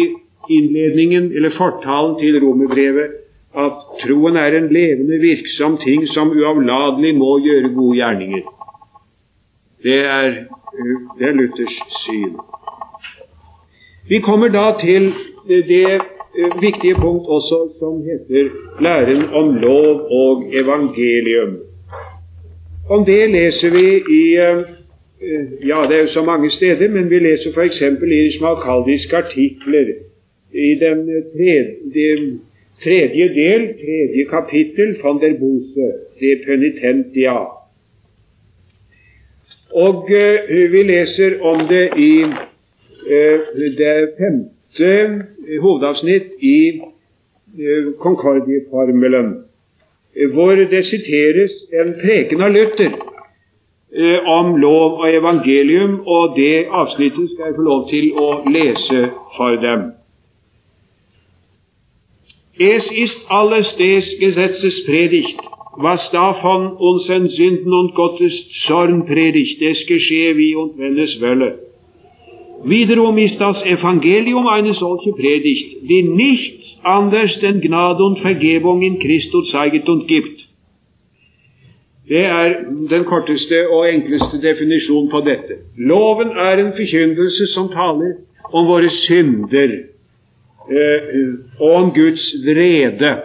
innledningen 0.50 1.32
eller 1.36 1.50
fortalen 1.58 2.20
til 2.20 2.40
romerbrevet 2.46 3.10
at 3.58 3.74
troen 4.02 4.36
er 4.36 4.58
en 4.58 4.74
levende, 4.74 5.20
virksom 5.22 5.78
ting 5.78 6.08
som 6.08 6.30
uavlatelig 6.30 7.16
må 7.18 7.38
gjøre 7.40 7.74
gode 7.74 7.96
gjerninger. 7.96 8.42
Det 9.84 10.00
er, 10.00 10.30
det 11.20 11.28
er 11.28 11.38
Luthers 11.38 11.78
syn. 12.04 12.36
Vi 14.10 14.20
kommer 14.20 14.48
da 14.48 14.66
til 14.80 15.14
det 15.48 15.92
eh, 15.94 16.62
viktige 16.62 16.96
punkt 16.96 17.26
også 17.28 17.60
som 17.80 18.04
heter 18.10 18.50
læren 18.82 19.24
om 19.34 19.56
lov 19.56 19.96
og 20.12 20.44
evangelium. 20.54 21.58
Om 22.90 23.06
det 23.06 23.30
leser 23.30 23.70
vi 23.70 23.88
i 24.22 24.24
eh, 24.36 24.64
Ja, 25.68 25.86
det 25.90 25.96
er 25.98 26.02
jo 26.02 26.08
så 26.08 26.24
mange 26.24 26.50
steder, 26.50 26.90
men 26.90 27.10
vi 27.10 27.20
leser 27.20 27.52
f.eks. 27.56 27.82
i 27.82 28.38
smakaldiske 28.38 29.18
artikler 29.18 29.86
i 30.54 30.76
den 30.80 31.06
tredje 31.36 32.40
Tredje 32.82 33.28
del, 33.36 33.68
tredje 33.80 34.26
kapittel, 34.30 34.98
van 35.04 35.20
der 35.22 35.38
Bose, 35.40 35.86
de 36.20 36.32
penitentia. 36.46 37.38
Og 39.72 39.96
uh, 40.04 40.72
vi 40.72 40.84
leser 40.84 41.40
om 41.42 41.68
det 41.68 41.86
i 41.98 42.26
det 43.78 43.96
femte 44.18 45.24
hovedavsnitt 45.62 46.36
i 46.40 46.82
Concordieformelen, 48.00 49.34
hvor 50.34 50.56
det 50.56 50.86
siteres 50.86 51.52
en 51.74 51.94
preken 52.02 52.42
av 52.42 52.52
Luther 52.54 52.96
om 54.26 54.56
lov 54.58 55.00
og 55.00 55.10
evangelium, 55.14 56.00
og 56.08 56.34
det 56.38 56.66
avsnittet 56.70 57.30
skal 57.30 57.46
jeg 57.46 57.56
få 57.56 57.62
lov 57.62 57.90
til 57.90 58.14
å 58.18 58.30
lese 58.50 59.10
for 59.38 59.60
dem. 59.62 59.92
Es 62.60 62.86
ist 62.92 63.20
alles 63.30 63.74
des 63.76 64.06
Gesetzes 64.20 64.84
Predigt, 64.86 65.40
was 65.78 66.10
davon 66.12 66.78
unseren 66.78 67.28
Sünden 67.28 67.74
und 67.74 67.96
Gottes 67.96 68.50
Zorn 68.66 69.06
predigt, 69.06 69.62
es 69.62 69.86
geschehe 69.88 70.38
wie 70.38 70.56
und 70.56 70.78
wenn 70.78 71.00
es 71.00 71.20
wolle. 71.22 71.63
Wiederum 72.64 73.18
ist 73.18 73.40
das 73.40 73.64
Evangelium 73.66 74.48
eine 74.48 74.74
solche 74.74 75.12
Predigt, 75.12 75.90
die 75.90 76.04
nichts 76.04 76.80
anders 76.84 77.40
denn 77.40 77.62
Gnade 77.62 78.04
und 78.04 78.20
Vergebung 78.20 78.82
in 78.82 79.00
Christus 79.00 79.52
zeigt 79.52 79.90
und 79.90 80.08
gibt. 80.08 80.40
Det 82.08 82.26
er 82.26 82.66
den 82.90 83.06
korteste 83.06 83.70
og 83.70 83.88
enkleste 83.88 84.40
definisjonen 84.40 85.10
på 85.10 85.22
dette. 85.22 85.58
Loven 85.78 86.36
er 86.36 86.60
en 86.60 86.74
forkynnelse 86.74 87.48
som 87.48 87.70
taler 87.72 88.18
om 88.52 88.68
våre 88.68 88.90
synder 88.90 89.94
Eh, 90.70 91.34
og 91.60 91.72
om 91.72 91.92
Guds 91.92 92.36
vrede. 92.46 93.22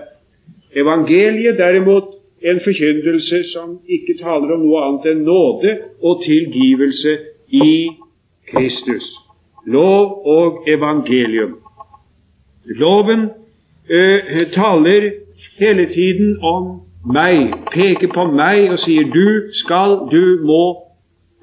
Evangeliet 0.77 1.59
derimot 1.59 2.05
en 2.43 2.61
forkynnelse 2.65 3.45
som 3.53 3.79
ikke 3.89 4.19
taler 4.19 4.55
om 4.57 4.65
noe 4.67 4.83
annet 4.83 5.07
enn 5.13 5.23
nåde 5.27 5.77
og 6.03 6.25
tilgivelse 6.25 7.15
i 7.55 7.71
Kristus. 8.51 9.07
Lov 9.73 10.27
og 10.27 10.69
evangelium. 10.69 11.57
Loven 12.81 13.21
uh, 13.91 14.45
taler 14.53 15.11
hele 15.59 15.87
tiden 15.87 16.37
om 16.43 16.81
meg, 17.05 17.53
peker 17.73 18.13
på 18.15 18.27
meg 18.33 18.71
og 18.73 18.79
sier 18.85 19.09
du 19.13 19.53
skal, 19.57 19.99
du 20.13 20.45
må, 20.49 20.63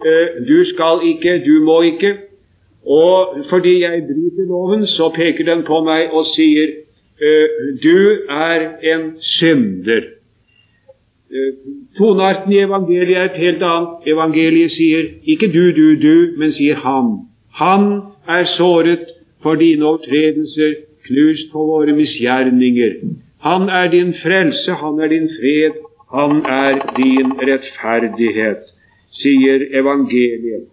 uh, 0.05 0.39
du 0.47 0.57
skal 0.71 1.05
ikke, 1.11 1.37
du 1.45 1.59
må 1.65 1.81
ikke. 1.91 2.15
Og 2.85 3.45
fordi 3.49 3.79
jeg 3.81 4.03
bryter 4.09 4.49
loven, 4.49 4.85
så 4.87 5.09
peker 5.15 5.45
den 5.45 5.63
på 5.65 5.81
meg 5.85 6.13
og 6.13 6.25
sier 6.35 6.81
du 7.81 7.99
er 8.29 8.65
en 8.83 9.03
synder. 9.23 10.03
Tonearten 11.97 12.51
i 12.51 12.59
evangeliet 12.59 13.17
er 13.17 13.29
et 13.29 13.37
helt 13.39 13.63
annet. 13.63 14.07
Evangeliet 14.07 14.71
sier 14.71 15.07
ikke 15.23 15.47
du, 15.53 15.63
du, 15.77 15.85
du, 16.01 16.15
men 16.39 16.51
sier 16.55 16.79
han. 16.83 17.13
Han 17.55 18.01
er 18.27 18.43
såret 18.43 19.05
for 19.43 19.55
dine 19.55 19.85
overtredelser, 19.85 20.73
knust 21.07 21.51
for 21.51 21.65
våre 21.71 21.93
misgjerninger. 21.95 22.93
Han 23.41 23.69
er 23.69 23.87
din 23.91 24.13
frelse, 24.23 24.71
han 24.71 24.99
er 24.99 25.07
din 25.07 25.29
fred, 25.39 25.75
han 26.13 26.45
er 26.45 26.73
din 26.97 27.31
rettferdighet, 27.47 28.63
sier 29.21 29.67
evangeliet. 29.81 30.65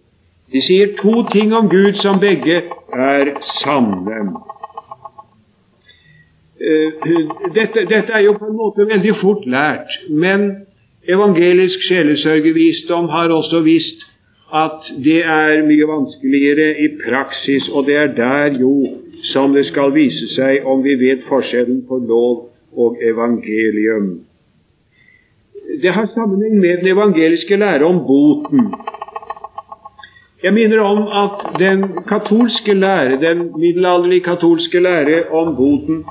De 0.53 0.61
sier 0.61 0.95
to 1.01 1.23
ting 1.31 1.53
om 1.53 1.69
Gud 1.69 1.93
som 2.01 2.19
begge 2.19 2.59
er 2.93 3.31
sanne. 3.61 4.19
Eh, 6.61 6.91
dette, 7.55 7.85
dette, 7.89 8.13
er 8.13 8.25
jo 8.27 8.35
på 8.39 8.49
en 8.51 8.57
måte 8.57 8.87
veldig 8.87 9.15
fort 9.21 9.45
lært, 9.45 9.95
men 10.09 10.65
evangelisk 11.09 11.81
sjelesørgervisdom 11.87 13.09
har 13.09 13.33
også 13.33 13.63
visst 13.65 14.05
at 14.53 14.89
det 15.03 15.21
er 15.25 15.63
mye 15.65 15.87
vanskeligere 15.89 16.67
i 16.85 16.87
praksis, 16.99 17.69
og 17.69 17.87
det 17.87 17.95
er 17.95 18.11
der 18.17 18.59
jo 18.59 18.75
som 19.23 19.53
det 19.53 19.65
skal 19.65 19.93
vise 19.95 20.27
seg 20.35 20.67
om 20.67 20.83
vi 20.83 20.93
vet 20.99 21.23
forskjellen 21.29 21.83
på 21.87 21.97
lov 22.07 22.49
og 22.77 22.97
evangelium. 23.01 24.25
Det 25.81 25.93
har 25.93 26.09
sammenheng 26.13 26.59
med 26.59 26.77
den 26.81 26.87
evangeliske 26.87 27.55
lære 27.55 27.85
om 27.85 28.03
boten. 28.07 28.73
Jeg 30.43 30.53
minner 30.53 30.79
om 30.79 31.07
at 31.23 31.59
den 31.59 31.83
katolske 32.07 32.73
lære, 32.73 33.21
den 33.21 33.51
middelalderlige 33.57 34.21
katolske 34.23 34.79
lære 34.79 35.23
om 35.31 35.55
boten, 35.55 36.03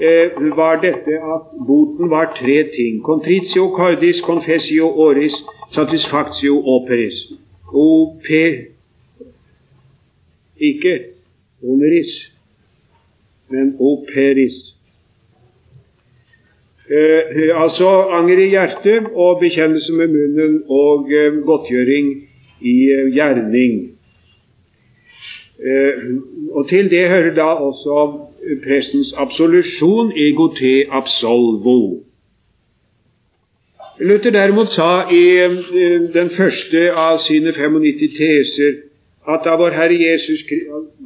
eh, 0.00 0.56
var 0.56 0.80
dette 0.82 1.14
at 1.34 1.42
boten 1.66 2.10
var 2.10 2.34
tre 2.40 2.58
ting. 2.76 3.02
Contritio 3.02 3.70
cordis, 3.76 4.16
confessio 4.16 4.86
oris, 5.06 5.34
satisfactio 5.72 6.62
operis. 6.76 7.45
OP 7.72 8.26
Ikke 10.56 11.00
oneris, 11.62 12.32
men 13.48 13.76
operis. 13.78 14.54
Eh, 16.90 17.62
altså 17.62 17.88
anger 18.14 18.38
i 18.38 18.48
hjertet 18.48 19.10
og 19.12 19.40
bekjennelse 19.40 19.92
med 19.92 20.06
munnen 20.14 20.62
og 20.70 21.10
eh, 21.12 21.34
godtgjøring 21.44 22.12
i 22.62 22.76
eh, 22.94 23.10
gjerning. 23.14 23.74
Eh, 25.58 26.04
og 26.50 26.68
Til 26.68 26.90
det 26.90 27.08
hører 27.08 27.34
da 27.34 27.48
også 27.68 28.20
prestens 28.64 29.14
absolusjon, 29.16 30.12
ego 30.16 30.48
te 30.54 30.86
absolvo. 30.90 32.05
Luther 34.00 34.30
derimot 34.30 34.72
sa 34.72 35.08
i 35.10 35.22
den 36.14 36.30
første 36.36 36.90
av 36.92 37.18
sine 37.24 37.52
95 37.56 38.12
teser 38.18 38.74
at 39.28 39.44
da 39.44 39.56
vår 39.56 39.72
Herre 39.72 39.96
Jesus 39.96 40.42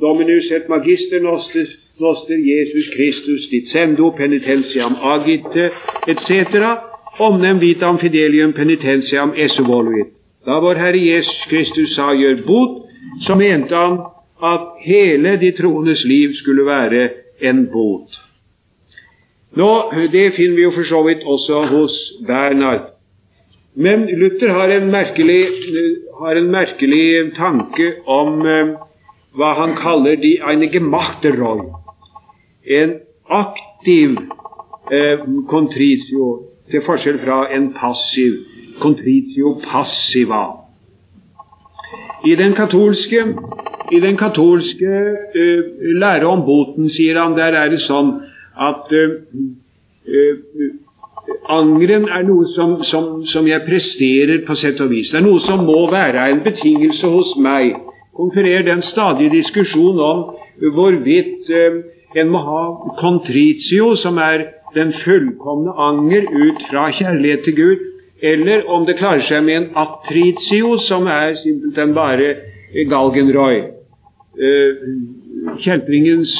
Dominus 0.00 0.50
et 0.50 0.68
magister 0.68 1.22
nostris, 1.22 1.70
noster 2.00 2.34
Jesus 2.34 2.88
Christus 2.94 3.46
dicendo 3.52 4.10
penitentiam 4.18 4.96
agite 5.14 5.70
etc. 6.08 6.64
omnem 7.20 7.60
vitam 7.60 7.98
fidelium 7.98 8.52
penitentiam 8.52 9.34
esovoluit. 9.36 10.10
Da 10.46 10.58
vår 10.60 10.74
Herre 10.74 10.98
Jesus 10.98 11.46
Kristus 11.50 11.94
sa 11.94 12.12
'gjør 12.12 12.42
bot', 12.46 12.82
så 13.26 13.34
mente 13.34 13.74
han 13.74 13.98
at 14.42 14.66
hele 14.84 15.36
de 15.40 15.52
troendes 15.52 16.04
liv 16.04 16.34
skulle 16.34 16.66
være 16.66 17.08
en 17.40 17.68
bot. 17.72 18.29
Nå, 19.56 19.92
Det 20.12 20.32
finner 20.36 20.56
vi 20.56 20.62
jo 20.62 20.70
for 20.70 20.86
så 20.86 21.02
vidt 21.06 21.24
også 21.26 21.62
hos 21.66 21.96
Bernhard. 22.26 22.92
Men 23.74 24.06
Luther 24.18 24.52
har 24.52 24.68
en 24.68 24.90
merkelig, 24.90 25.44
har 26.20 26.36
en 26.36 26.50
merkelig 26.50 27.32
tanke 27.36 27.92
om 28.06 28.46
eh, 28.46 28.74
hva 29.34 29.54
han 29.60 29.76
kaller 29.78 30.16
de 30.16 30.38
eine 30.42 30.68
gemachte. 30.70 31.32
En 32.66 32.94
aktiv 33.30 34.18
eh, 34.90 35.18
contritio, 35.48 36.46
til 36.70 36.82
forskjell 36.86 37.18
fra 37.18 37.46
en 37.54 37.72
passiv 37.74 38.38
contritio 38.80 39.60
passiva. 39.64 40.44
I 42.26 42.34
den 42.36 42.54
katolske, 42.54 43.24
i 43.92 44.00
den 44.00 44.16
katolske 44.16 44.90
uh, 45.34 45.62
lære 46.00 46.26
om 46.28 46.44
boten, 46.46 46.90
sier 46.92 47.18
han, 47.20 47.36
der 47.38 47.56
er 47.56 47.72
det 47.72 47.80
sånn 47.82 48.12
at 48.60 48.92
uh, 48.92 49.14
uh, 50.06 50.64
angeren 51.48 52.08
er 52.08 52.26
noe 52.28 52.48
som, 52.54 52.78
som, 52.84 53.22
som, 53.28 53.46
jeg 53.48 53.64
presterer 53.66 54.44
på 54.46 54.56
sett 54.58 54.80
og 54.80 54.90
vis. 54.92 55.12
Det 55.12 55.20
er 55.20 55.26
noe 55.26 55.40
som 55.44 55.64
må 55.66 55.84
være 55.92 56.28
en 56.32 56.42
betingelse 56.44 57.08
hos 57.10 57.34
meg. 57.40 57.74
Konfererer 58.16 58.66
den 58.66 58.82
stadige 58.84 59.32
diskusjon 59.38 60.00
om 60.04 60.24
hvorvidt 60.74 61.48
en 62.18 62.28
må 62.28 62.40
ha 62.44 62.62
contritio, 62.98 63.94
som 63.96 64.18
er 64.18 64.48
den 64.74 64.92
fullkomne 65.04 65.72
anger 65.78 66.26
ut 66.28 66.66
fra 66.70 66.90
kjærlighet 66.94 67.44
til 67.46 67.56
Gud, 67.56 67.86
eller 68.22 68.66
om 68.68 68.86
det 68.86 68.98
klarer 68.98 69.24
seg 69.24 69.44
med 69.44 69.56
en 69.56 69.68
atritio, 69.80 70.76
som 70.84 71.06
er 71.08 71.38
simpelthen 71.40 71.94
bare 71.96 72.34
Galgenroy. 72.90 73.62
Kjeltringens 75.64 76.36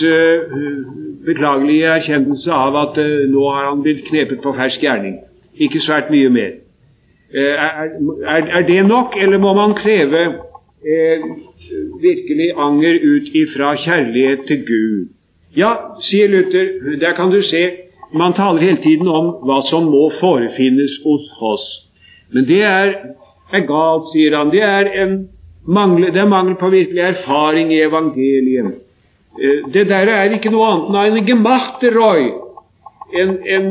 beklagelige 1.27 1.91
erkjennelse 1.97 2.53
av 2.53 2.79
at 2.85 2.99
uh, 3.01 3.27
nå 3.31 3.45
har 3.49 3.69
han 3.71 3.83
blitt 3.85 4.07
knepet 4.09 4.43
på 4.45 4.55
fersk 4.57 4.83
gjerning. 4.85 5.21
Ikke 5.61 5.83
svært 5.83 6.11
mye 6.13 6.31
mer. 6.33 6.57
Er, 7.31 7.91
er, 8.27 8.47
er, 8.59 8.63
det 8.67 8.81
nok, 8.89 9.15
eller 9.17 9.39
må 9.39 9.53
man 9.55 9.77
kreve 9.79 10.25
virkelig 12.03 12.49
anger 12.59 12.97
ut 13.05 13.29
ifra 13.39 13.77
kjærlighet 13.79 14.49
til 14.49 14.65
Gud? 14.67 15.13
Ja, 15.55 15.71
sier 16.03 16.27
Luther, 16.33 16.97
der 16.99 17.15
kan 17.15 17.31
du 17.31 17.43
se 17.47 17.63
man 18.13 18.33
taler 18.33 18.61
hele 18.61 18.83
tiden 18.83 19.09
om 19.09 19.31
hva 19.47 19.61
som 19.71 19.87
må 19.91 20.11
forefinnes 20.21 20.99
hos 21.05 21.27
oss. 21.53 21.67
Men 22.35 22.47
det 22.49 22.63
er, 22.67 22.95
er 23.55 23.67
galt, 23.67 24.11
sier 24.13 24.37
han. 24.37 24.51
Det 24.51 24.63
er, 24.67 24.91
en 25.03 25.17
mangel, 25.67 26.09
det 26.15 26.23
er 26.23 26.31
mangel 26.31 26.57
på 26.59 26.71
virkelig 26.73 27.03
erfaring 27.07 27.73
i 27.73 27.83
evangeliet. 27.87 28.81
Eh, 29.39 29.73
det 29.73 29.89
der 29.89 30.11
er 30.11 30.35
ikke 30.35 30.51
noe 30.51 30.67
annet 30.73 30.99
enn 31.05 31.21
en 31.21 31.29
gemachteroi, 31.29 32.25
en, 33.21 33.37
en, 33.57 33.71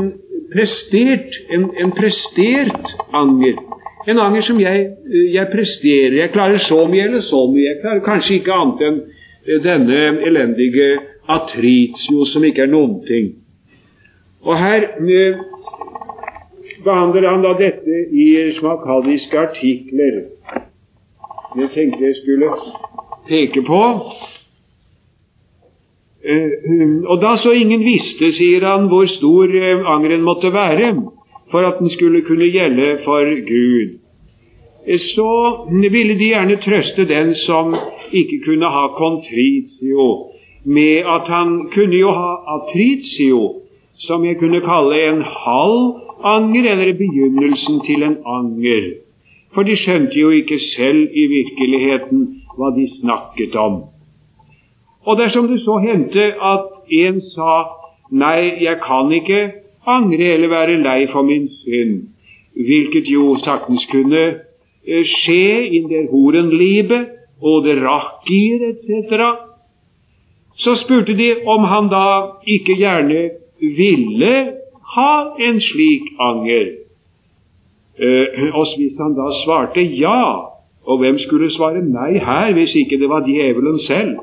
prestert, 0.54 1.36
en, 1.50 1.70
en 1.84 1.92
prestert 1.96 2.96
anger. 3.14 3.60
En 4.08 4.20
anger 4.20 4.42
som 4.48 4.60
jeg, 4.62 4.88
eh, 5.12 5.28
jeg, 5.36 5.48
presterer. 5.52 6.18
Jeg 6.22 6.34
klarer 6.34 6.58
så 6.64 6.86
mye 6.88 7.06
eller 7.10 7.26
så 7.26 7.44
mye. 7.52 7.68
Jeg 7.68 7.82
klarer 7.84 8.06
kanskje 8.06 8.40
ikke 8.40 8.56
annet 8.56 8.88
enn 8.88 9.00
eh, 9.04 9.60
denne 9.64 10.02
elendige 10.30 10.90
atritio, 11.30 12.26
som 12.26 12.46
ikke 12.48 12.66
er 12.66 12.72
noen 12.72 13.00
ting. 13.08 13.34
Og 14.48 14.56
her 14.58 14.88
eh, 15.04 15.44
behandler 16.84 17.30
han 17.30 17.44
da 17.44 17.54
dette 17.60 18.04
i 18.16 18.28
smakadiske 18.58 19.40
artikler. 19.40 20.22
Det 21.56 21.72
tenkte 21.74 22.06
jeg 22.06 22.20
skulle 22.22 22.50
peke 23.28 23.64
på. 23.68 23.84
Uh, 26.20 27.04
og 27.08 27.22
da 27.22 27.36
så 27.40 27.54
ingen 27.56 27.86
visste, 27.86 28.34
sier 28.36 28.66
han, 28.68 28.90
hvor 28.92 29.08
stor 29.08 29.48
uh, 29.48 29.88
angeren 29.96 30.26
måtte 30.26 30.52
være 30.54 30.92
for 31.52 31.66
at 31.66 31.80
den 31.80 31.90
skulle 31.90 32.22
kunne 32.22 32.52
gjelde 32.52 33.00
for 33.06 33.24
Gud, 33.48 33.98
så 34.98 35.32
ville 35.92 36.14
de 36.20 36.28
gjerne 36.34 36.58
trøste 36.62 37.06
den 37.06 37.36
som 37.36 37.76
ikke 38.14 38.42
kunne 38.46 38.66
ha 38.66 38.88
contritio, 38.98 40.06
med 40.66 40.98
at 41.16 41.28
han 41.28 41.70
kunne 41.74 41.96
jo 41.96 42.12
ha 42.12 42.32
atritio, 42.56 43.62
som 44.08 44.26
jeg 44.26 44.38
kunne 44.40 44.62
kalle 44.62 45.02
en 45.10 45.22
halv 45.22 45.96
anger, 46.24 46.72
eller 46.72 46.94
begynnelsen 46.94 47.82
til 47.86 48.04
en 48.04 48.18
anger. 48.26 48.94
For 49.54 49.64
de 49.64 49.76
skjønte 49.76 50.20
jo 50.20 50.30
ikke 50.30 50.60
selv 50.60 51.08
i 51.14 51.26
virkeligheten 51.28 52.28
hva 52.58 52.70
de 52.76 52.86
snakket 53.00 53.56
om. 53.56 53.82
Og 55.06 55.18
dersom 55.18 55.48
det 55.48 55.62
så 55.64 55.78
hendte 55.84 56.34
at 56.42 56.68
en 57.02 57.22
sa 57.22 57.56
nei, 58.12 58.64
jeg 58.64 58.80
kan 58.84 59.12
ikke 59.12 59.42
angre 59.88 60.34
eller 60.36 60.52
være 60.52 60.82
lei 60.84 61.08
for 61.12 61.24
min 61.24 61.48
synd, 61.62 62.02
hvilket 62.54 63.08
jo 63.08 63.38
saktens 63.44 63.86
kunne 63.92 64.26
eh, 64.88 65.06
skje 65.06 65.68
in 65.78 65.90
der 65.90 66.10
horenlibe 66.12 67.06
og 67.42 67.64
det 67.64 67.80
rakkir 67.84 68.66
etc., 68.74 69.22
så 70.60 70.76
spurte 70.76 71.16
de 71.16 71.30
om 71.48 71.64
han 71.64 71.88
da 71.88 72.06
ikke 72.44 72.76
gjerne 72.76 73.30
ville 73.62 74.34
ha 74.96 75.14
en 75.40 75.62
slik 75.62 76.10
anger. 76.20 76.66
Eh, 78.00 78.56
og 78.56 78.66
hvis 78.76 78.98
han 79.00 79.16
da 79.16 79.30
svarte 79.44 79.82
ja, 79.82 80.50
og 80.84 81.00
hvem 81.00 81.20
skulle 81.20 81.52
svare 81.54 81.84
nei 81.84 82.18
her 82.20 82.54
hvis 82.58 82.76
ikke 82.76 83.00
det 83.00 83.10
var 83.10 83.24
djevelen 83.28 83.80
selv, 83.80 84.18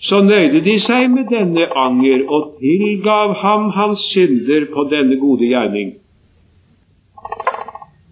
så 0.00 0.20
nøyde 0.22 0.60
de 0.64 0.76
seg 0.80 1.08
med 1.10 1.30
denne 1.32 1.66
anger 1.72 2.26
og 2.28 2.58
tilgav 2.60 3.32
ham 3.40 3.70
hans 3.76 4.02
synder 4.12 4.68
på 4.74 4.84
denne 4.90 5.16
gode 5.20 5.48
gjerning. 5.48 5.94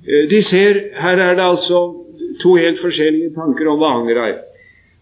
Eh, 0.08 0.24
de 0.30 0.42
ser, 0.42 0.80
Her 1.00 1.18
er 1.18 1.34
det 1.34 1.44
altså 1.44 1.94
to 2.42 2.54
helt 2.56 2.80
forskjellige 2.80 3.34
tanker 3.36 3.68
om 3.68 3.78
hva 3.78 3.92
anger 4.00 4.22
er. 4.22 4.34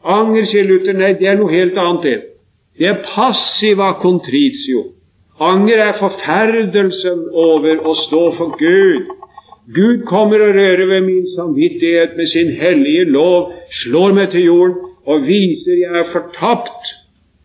Anger, 0.04 0.44
sier 0.44 0.66
Luther, 0.66 0.98
nei, 0.98 1.14
det 1.14 1.28
er 1.30 1.38
noe 1.38 1.52
helt 1.52 1.78
annet. 1.78 2.02
Det 2.02 2.28
Det 2.78 2.86
er 2.88 3.02
passiva 3.04 3.92
contritio. 4.02 4.92
Anger 5.40 5.78
er 5.78 5.98
forferdelsen 5.98 7.28
over 7.32 7.82
å 7.86 7.94
stå 7.94 8.22
for 8.38 8.56
Gud. 8.58 9.10
Gud 9.74 10.04
kommer 10.06 10.40
og 10.40 10.54
rører 10.56 10.86
ved 10.86 11.04
min 11.06 11.26
samvittighet 11.36 12.16
med 12.16 12.26
sin 12.26 12.50
hellige 12.58 13.04
lov, 13.04 13.52
slår 13.70 14.12
meg 14.12 14.30
til 14.30 14.44
jorden 14.44 14.91
og 15.06 15.26
viser 15.26 15.80
jeg 15.82 16.00
er 16.00 16.12
fortapt. 16.12 16.92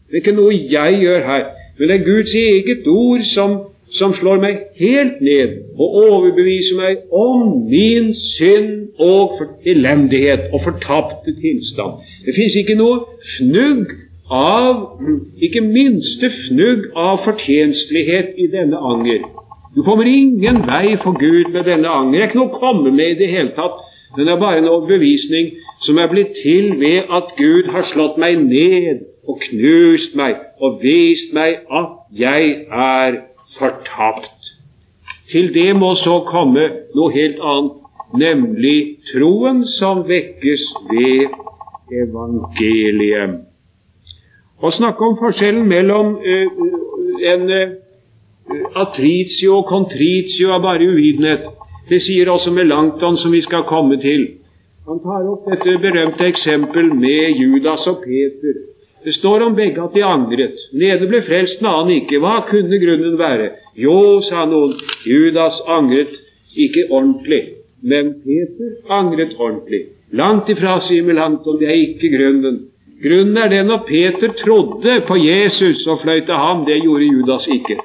Det 0.08 0.20
er 0.20 0.24
ikke 0.24 0.38
noe 0.38 0.56
jeg 0.56 1.00
gjør 1.02 1.26
her, 1.28 1.48
men 1.78 1.90
det 1.90 1.96
er 1.98 2.06
Guds 2.06 2.34
eget 2.36 2.88
ord 2.88 3.24
som, 3.28 3.56
som 4.00 4.16
slår 4.16 4.42
meg 4.44 4.62
helt 4.80 5.22
ned 5.22 5.58
og 5.78 5.98
overbeviser 6.08 6.80
meg 6.80 7.04
om 7.12 7.66
min 7.70 8.14
synd 8.16 9.02
og 9.04 9.42
elendighet 9.66 10.50
og 10.54 10.64
fortapte 10.64 11.36
tilstand. 11.42 12.04
Det 12.26 12.36
fins 12.36 12.56
ikke 12.60 12.78
noe 12.80 13.04
fnugg 13.38 13.96
av 14.34 15.00
ikke 15.44 15.62
minste 15.64 16.30
fnugg 16.48 16.90
av 16.96 17.22
fortjenstlighet 17.26 18.36
i 18.38 18.48
denne 18.52 18.80
anger. 18.80 19.28
Du 19.76 19.84
kommer 19.86 20.08
ingen 20.10 20.64
vei 20.68 20.96
for 21.04 21.16
Gud 21.20 21.52
med 21.54 21.68
denne 21.68 21.88
anger. 21.88 22.14
Det 22.14 22.24
er 22.24 22.30
ikke 22.32 22.40
noe 22.40 22.52
å 22.52 22.60
komme 22.60 22.92
med 22.92 23.14
i 23.14 23.20
det 23.20 23.30
hele 23.32 23.54
tatt. 23.56 23.84
Den 24.16 24.28
er 24.28 24.40
bare 24.40 24.58
en 24.58 24.70
overbevisning 24.72 25.52
som 25.86 25.98
er 25.98 26.08
blitt 26.12 26.36
til 26.44 26.80
ved 26.80 27.12
at 27.18 27.34
Gud 27.38 27.72
har 27.72 27.86
slått 27.92 28.18
meg 28.22 28.40
ned 28.44 29.04
og 29.28 29.42
knust 29.44 30.16
meg 30.16 30.40
og 30.64 30.80
vist 30.82 31.34
meg 31.36 31.60
at 31.82 31.98
jeg 32.16 32.54
er 32.72 33.20
fortapt. 33.58 34.54
Til 35.32 35.52
det 35.54 35.76
må 35.76 35.92
så 36.00 36.22
komme 36.28 36.70
noe 36.96 37.12
helt 37.12 37.42
annet, 37.44 37.74
nemlig 38.16 38.78
troen 39.12 39.66
som 39.68 40.06
vekkes 40.08 40.64
ved 40.92 41.36
evangeliet. 41.92 43.44
Å 44.58 44.72
snakke 44.74 45.04
om 45.06 45.18
forskjellen 45.20 45.68
mellom 45.70 46.16
uh, 46.18 46.62
en 47.34 47.44
uh, 47.52 47.76
atritio 48.82 49.60
og 49.60 49.68
contritio 49.70 50.56
er 50.56 50.64
bare 50.64 50.88
uvitenhet. 50.88 51.46
Det 51.90 52.02
sier 52.04 52.30
også 52.30 52.52
Melanchthon, 52.52 53.18
som 53.18 53.32
vi 53.32 53.42
skal 53.42 53.64
komme 53.68 53.98
til. 54.02 54.28
Han 54.88 55.00
tar 55.04 55.28
opp 55.28 55.48
dette 55.52 55.78
berømte 55.84 56.28
eksempel 56.28 56.94
med 56.96 57.40
Judas 57.42 57.88
og 57.92 58.02
Peter. 58.04 58.60
Det 59.04 59.14
står 59.16 59.44
om 59.46 59.56
begge 59.56 59.84
at 59.84 59.94
de 59.96 60.04
angret. 60.04 60.56
Den 60.72 60.84
ene 60.88 61.08
ble 61.08 61.22
frelst, 61.24 61.60
den 61.60 61.70
annen 61.70 62.02
ikke. 62.02 62.20
Hva 62.24 62.42
kunne 62.50 62.80
grunnen 62.82 63.18
være? 63.20 63.52
Jo, 63.80 64.20
sa 64.26 64.46
noen, 64.50 64.74
Judas 65.08 65.60
angret 65.68 66.16
ikke 66.56 66.88
ordentlig, 66.90 67.44
men 67.84 68.16
Peter 68.24 68.96
angret 69.00 69.36
ordentlig. 69.38 69.84
Langt 70.12 70.50
ifra, 70.50 70.80
sier 70.84 71.04
Melanchthon, 71.08 71.60
det 71.60 71.70
er 71.70 71.80
ikke 71.84 72.12
grunnen. 72.16 72.64
Grunnen 73.04 73.38
er 73.38 73.52
den 73.54 73.72
at 73.72 73.86
Peter 73.86 74.34
trodde 74.40 75.02
på 75.08 75.16
Jesus 75.22 75.86
og 75.88 76.02
fløy 76.02 76.24
til 76.26 76.34
ham. 76.34 76.66
Det 76.66 76.80
gjorde 76.82 77.12
Judas 77.12 77.48
ikke. 77.54 77.78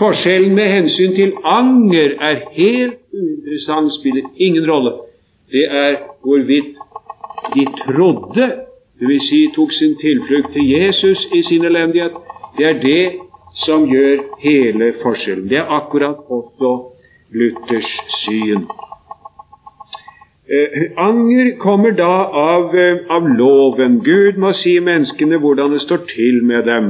Forskjellen 0.00 0.54
med 0.56 0.68
hensyn 0.72 1.14
til 1.14 1.32
anger 1.44 2.16
er 2.28 2.36
helt 2.56 3.00
uinteressant, 3.12 3.92
spiller 4.00 4.30
ingen 4.36 4.70
rolle. 4.70 4.92
Det 5.52 5.66
er 5.68 5.96
hvorvidt 6.24 6.76
de 7.54 7.64
trodde, 7.82 8.46
dvs. 9.00 9.26
Si, 9.28 9.40
tok 9.56 9.72
sin 9.72 9.96
tilflukt 10.00 10.52
til 10.52 10.70
Jesus 10.70 11.26
i 11.34 11.42
sin 11.42 11.64
elendighet. 11.64 12.16
Det 12.58 12.66
er 12.66 12.80
det 12.82 13.12
som 13.66 13.84
gjør 13.88 14.22
hele 14.40 14.92
forskjellen. 15.02 15.48
Det 15.48 15.58
er 15.58 15.72
akkurat 15.80 16.16
også 16.28 16.72
Luthers 17.32 17.90
syn. 18.24 18.64
Eh, 20.50 20.90
anger 20.96 21.56
kommer 21.58 21.90
da 21.90 22.14
av, 22.44 22.74
eh, 22.74 23.04
av, 23.10 23.28
loven. 23.38 24.00
Gud 24.04 24.38
må 24.38 24.52
si 24.52 24.78
menneskene 24.80 25.38
hvordan 25.38 25.72
det 25.72 25.80
står 25.80 26.00
til 26.10 26.44
med 26.44 26.66
dem. 26.66 26.88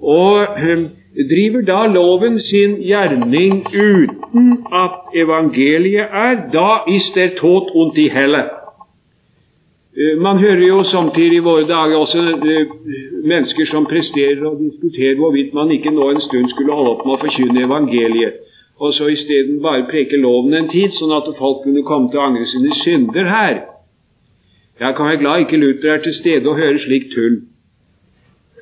Og 0.00 0.42
eh, 0.42 0.86
driver 1.14 1.62
da 1.66 1.86
loven 1.86 2.38
sin 2.38 2.76
gjerning 2.82 3.66
uten 3.66 4.64
at 4.72 5.14
evangeliet 5.14 6.08
er, 6.12 6.50
da 6.52 6.84
ist 6.86 7.16
der 7.16 7.34
tot 7.36 7.70
und 7.74 7.98
i 7.98 8.08
helle. 8.08 8.50
Eh, 9.96 10.16
man 10.20 10.38
hører 10.38 10.66
jo 10.66 10.82
samtidig 10.82 11.36
i 11.36 11.38
våre 11.38 11.66
dager 11.66 11.96
også 11.96 12.18
eh, 12.18 12.66
mennesker 13.24 13.66
som 13.66 13.86
presterer 13.86 14.44
og 14.46 14.60
diskuterer 14.60 15.18
hvorvidt 15.18 15.54
man 15.54 15.70
ikke 15.70 15.90
nå 15.90 16.10
en 16.10 16.20
stund 16.20 16.48
skulle 16.50 16.72
holde 16.72 16.94
opp 16.94 17.02
med 17.06 17.16
å 17.16 17.22
forkynne 17.24 17.64
evangeliet, 17.66 18.38
og 18.78 18.94
så 18.94 19.10
isteden 19.10 19.58
bare 19.62 19.88
preke 19.90 20.16
loven 20.16 20.54
en 20.54 20.70
tid, 20.70 20.94
sånn 20.94 21.16
at 21.18 21.26
folk 21.38 21.64
kunne 21.66 21.82
komme 21.82 22.10
til 22.10 22.22
å 22.22 22.28
angre 22.28 22.46
sine 22.46 22.70
synder 22.84 23.26
her. 23.34 23.64
Jeg 24.80 24.94
kan 24.96 25.10
være 25.10 25.20
glad 25.20 25.40
ikke 25.40 25.58
Luther 25.60 25.96
er 25.96 26.04
til 26.06 26.14
stede 26.14 26.48
og 26.48 26.56
hører 26.56 26.78
slikt 26.78 27.10
tull. 27.12 27.42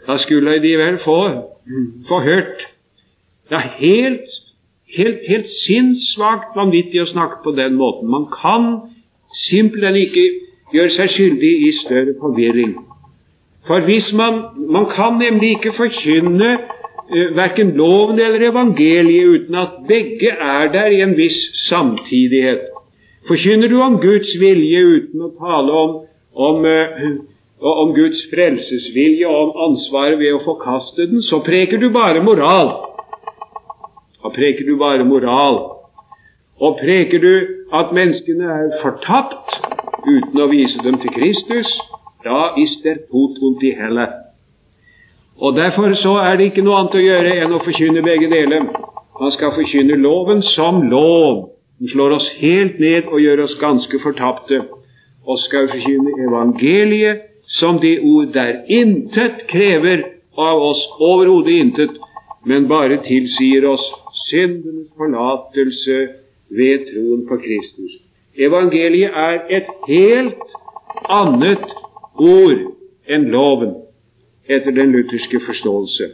Da 0.09 0.17
skulle 0.19 0.57
de 0.63 0.77
vel 0.81 0.99
få, 1.05 1.19
få 2.09 2.21
hørt. 2.21 2.67
Det 3.49 3.57
er 3.57 3.75
helt, 3.79 4.31
helt, 4.97 5.19
helt 5.29 5.49
sinnssvakt 5.67 6.57
vanvittig 6.57 7.03
å 7.03 7.11
snakke 7.11 7.43
på 7.45 7.53
den 7.57 7.77
måten. 7.77 8.09
Man 8.09 8.25
kan 8.33 8.69
simpelthen 9.49 9.99
ikke 10.01 10.25
gjøre 10.73 10.95
seg 10.97 11.13
skyldig 11.13 11.53
i 11.69 11.73
større 11.77 12.17
forvirring. 12.21 12.75
For 13.69 13.85
hvis 13.85 14.13
man, 14.17 14.41
man 14.73 14.89
kan 14.89 15.21
nemlig 15.21 15.59
ikke 15.59 15.77
forkynne 15.77 16.51
eh, 16.57 17.31
verken 17.37 17.75
loven 17.77 18.21
eller 18.21 18.49
evangeliet 18.49 19.35
uten 19.35 19.61
at 19.61 19.81
begge 19.89 20.33
er 20.33 20.73
der 20.73 20.93
i 20.97 21.03
en 21.05 21.17
viss 21.21 21.37
samtidighet. 21.69 22.65
Forkynner 23.29 23.69
du 23.69 23.81
om 23.85 24.01
Guds 24.01 24.33
vilje 24.41 24.85
uten 24.97 25.27
å 25.27 25.35
tale 25.37 25.81
om, 25.85 25.99
om, 26.49 26.65
eh, 26.65 27.11
om 27.61 27.95
Guds 27.95 28.27
frelsesvilje 28.31 29.27
og 29.27 29.39
om 29.49 29.71
ansvaret 29.71 30.19
ved 30.21 30.37
å 30.37 30.45
forkaste 30.45 31.09
den, 31.11 31.23
så 31.23 31.41
preker 31.43 31.81
du 31.83 31.91
bare 31.95 32.23
moral. 32.23 32.71
Da 34.23 34.31
preker 34.35 34.67
du 34.67 34.77
bare 34.79 35.07
moral. 35.07 35.59
Og 36.61 36.79
preker 36.79 37.23
du 37.23 37.33
at 37.75 37.93
menneskene 37.95 38.47
er 38.51 38.79
fortapt, 38.83 39.59
uten 40.07 40.41
å 40.41 40.49
vise 40.51 40.81
dem 40.83 40.99
til 41.03 41.13
Kristus, 41.15 41.69
da 42.25 42.55
ist 42.59 42.83
der 42.85 43.03
tot 43.11 43.39
und 43.43 43.63
i 43.63 43.75
helle. 43.79 44.09
Og 45.39 45.55
Derfor 45.55 45.95
så 45.95 46.17
er 46.19 46.37
det 46.37 46.51
ikke 46.51 46.65
noe 46.67 46.81
annet 46.81 46.97
å 46.99 47.03
gjøre 47.03 47.35
enn 47.45 47.55
å 47.55 47.63
forkynne 47.63 48.03
begge 48.03 48.31
deler. 48.31 48.67
Man 49.21 49.35
skal 49.35 49.55
forkynne 49.55 49.99
loven 49.99 50.43
som 50.43 50.83
lov. 50.91 51.51
Den 51.79 51.91
slår 51.93 52.17
oss 52.17 52.27
helt 52.41 52.81
ned 52.83 53.07
og 53.07 53.23
gjør 53.23 53.45
oss 53.45 53.55
ganske 53.61 54.01
fortapte. 54.03 54.65
Og 55.27 55.39
skal 55.45 55.71
forkynne 55.71 56.17
evangeliet 56.27 57.29
som 57.49 57.81
det 57.81 57.99
ord 58.05 58.33
der 58.35 58.63
intet 58.69 59.47
krever 59.49 60.05
av 60.37 60.63
oss, 60.63 60.83
overhodet 61.01 61.57
intet, 61.65 61.97
men 62.45 62.69
bare 62.69 63.01
tilsier 63.05 63.65
oss 63.69 63.85
syndenes 64.29 64.93
forlatelse 64.97 65.99
ved 66.49 66.87
troen 66.91 67.25
på 67.29 67.41
Kristus. 67.43 67.99
Evangeliet 68.39 69.17
er 69.17 69.41
et 69.59 69.71
helt 69.89 70.57
annet 71.11 71.65
ord 72.19 72.65
enn 73.09 73.29
loven, 73.33 73.75
etter 74.49 74.73
den 74.73 74.93
lutherske 74.95 75.41
forståelse. 75.47 76.13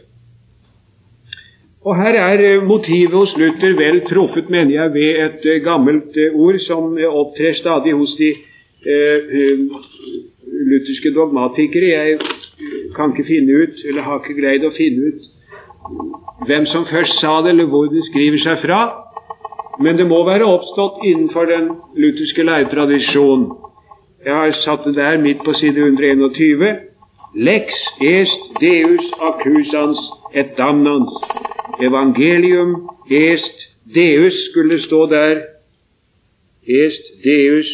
Og 1.85 1.93
Her 1.99 2.17
er 2.17 2.41
eh, 2.41 2.63
motivet 2.65 3.13
hos 3.13 3.35
Luther 3.37 3.75
vel 3.77 4.01
truffet, 4.09 4.49
mener 4.49 4.73
jeg, 4.73 4.93
ved 4.93 5.19
et 5.25 5.43
eh, 5.45 5.61
gammelt 5.61 6.17
eh, 6.17 6.33
ord 6.33 6.57
som 6.65 6.95
opptrer 6.97 7.53
stadig 7.59 7.93
hos 7.93 8.15
de 8.17 8.31
uh, 8.85 9.83
lutherske 10.45 11.11
dogmatikere. 11.15 11.85
Jeg 11.85 12.19
kan 12.95 13.11
ikke 13.13 13.27
finne 13.27 13.63
ut, 13.63 13.81
eller 13.87 14.01
har 14.07 14.21
ikke 14.21 14.39
greid 14.41 14.65
å 14.65 14.73
finne 14.77 15.11
ut, 15.11 15.21
hvem 16.47 16.65
som 16.65 16.87
først 16.89 17.19
sa 17.21 17.41
det, 17.43 17.53
eller 17.53 17.69
hvor 17.69 17.89
det 17.91 18.05
skriver 18.11 18.41
seg 18.41 18.61
fra. 18.65 18.81
Men 19.83 19.97
det 19.99 20.07
må 20.07 20.21
være 20.23 20.47
oppstått 20.47 21.03
innenfor 21.03 21.49
den 21.51 21.69
lutherske 21.99 22.43
læretradisjon. 22.47 23.49
Jeg 24.25 24.33
har 24.33 24.53
satt 24.63 24.85
det 24.87 24.95
der 24.95 25.19
midt 25.21 25.43
på 25.45 25.53
side 25.53 25.77
121. 25.77 26.79
Lex 27.35 27.75
est 28.01 28.45
Deus 28.61 29.11
accusans 29.21 29.99
et 30.33 30.55
damnans. 30.57 31.11
Evangelium 31.83 32.87
est 33.11 33.67
Deus 33.95 34.33
skulle 34.49 34.79
stå 34.81 35.05
der. 35.11 35.43
Est 36.67 37.03
Deus 37.23 37.69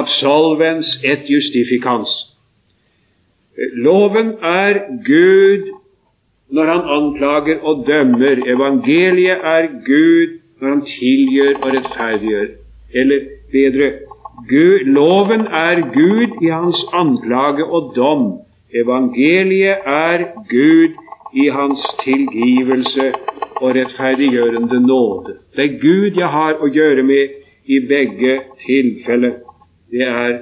absolvens 0.00 0.88
et 1.04 1.30
justifikans. 1.30 2.10
Loven 3.86 4.34
er 4.42 4.80
Gud 5.06 5.70
når 6.54 6.64
han 6.72 6.82
anklager 6.96 7.62
og 7.62 7.84
dømmer. 7.86 8.42
Evangeliet 8.54 9.46
er 9.56 9.68
Gud 9.86 10.38
når 10.60 10.68
han 10.68 10.82
tilgjør 10.86 11.54
og 11.62 11.74
rettferdiggjør. 11.76 12.48
Eller 12.94 13.20
bedre 13.52 13.92
Gud, 14.48 14.78
loven 14.84 15.40
er 15.46 15.80
Gud 15.94 16.42
i 16.42 16.50
hans 16.50 16.80
anklage 16.92 17.64
og 17.64 17.92
dom. 17.96 18.24
Evangeliet 18.82 19.86
er 19.86 20.18
Gud 20.50 20.92
i 21.34 21.48
hans 21.48 21.80
tilgivelse 22.04 23.12
og 23.56 23.74
rettferdiggjørende 23.76 24.86
nåde. 24.86 25.38
Det 25.56 25.64
er 25.64 25.80
Gud 25.86 26.20
jeg 26.20 26.28
har 26.28 26.58
å 26.60 26.70
gjøre 26.78 27.02
med 27.02 27.40
i 27.66 27.80
begge 27.88 28.40
tilfeller. 28.66 29.43
Det 29.90 30.02
er 30.06 30.38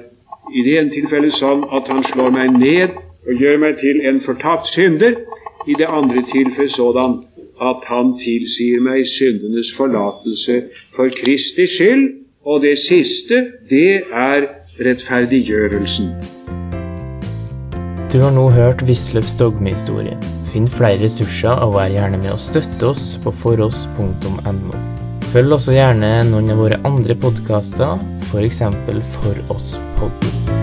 i 0.53 0.63
det 0.65 0.77
ene 0.79 0.93
tilfellet 0.93 1.35
sånn 1.39 1.63
at 1.75 1.87
han 1.91 2.03
slår 2.11 2.33
meg 2.35 2.57
ned 2.57 2.97
og 3.27 3.39
gjør 3.39 3.61
meg 3.63 3.79
til 3.81 4.01
en 4.09 4.19
fortapt 4.25 4.71
synder 4.73 5.19
i 5.67 5.77
det 5.79 5.87
andre 5.87 6.23
tilfellet 6.31 6.75
sådan 6.75 7.21
at 7.61 7.85
han 7.87 8.15
tilsier 8.19 8.81
meg 8.83 9.05
syndenes 9.07 9.71
forlatelse 9.77 10.59
for 10.95 11.11
Kristi 11.21 11.67
skyld, 11.69 12.07
og 12.43 12.63
det 12.65 12.75
siste, 12.81 13.39
det 13.69 14.03
er 14.11 14.49
rettferdiggjørelsen. 14.83 16.09
Du 18.11 18.19
har 18.21 18.33
nå 18.35 18.49
hørt 18.53 18.83
Wisløffs 18.85 19.37
dogmehistorie. 19.39 20.17
Finn 20.51 20.67
flere 20.69 20.99
ressurser 21.05 21.63
og 21.63 21.77
vær 21.77 21.93
gjerne 21.93 22.19
med 22.19 22.33
å 22.33 22.41
støtte 22.41 22.91
oss 22.91 23.13
på 23.23 23.31
foross.no. 23.31 24.81
Følg 25.33 25.55
også 25.55 25.73
gjerne 25.73 26.11
noen 26.29 26.51
av 26.53 26.59
våre 26.61 26.77
andre 26.85 27.15
podkaster, 27.17 27.95
f.eks. 28.33 28.59
For 29.13 29.35
oss-podden. 29.49 30.62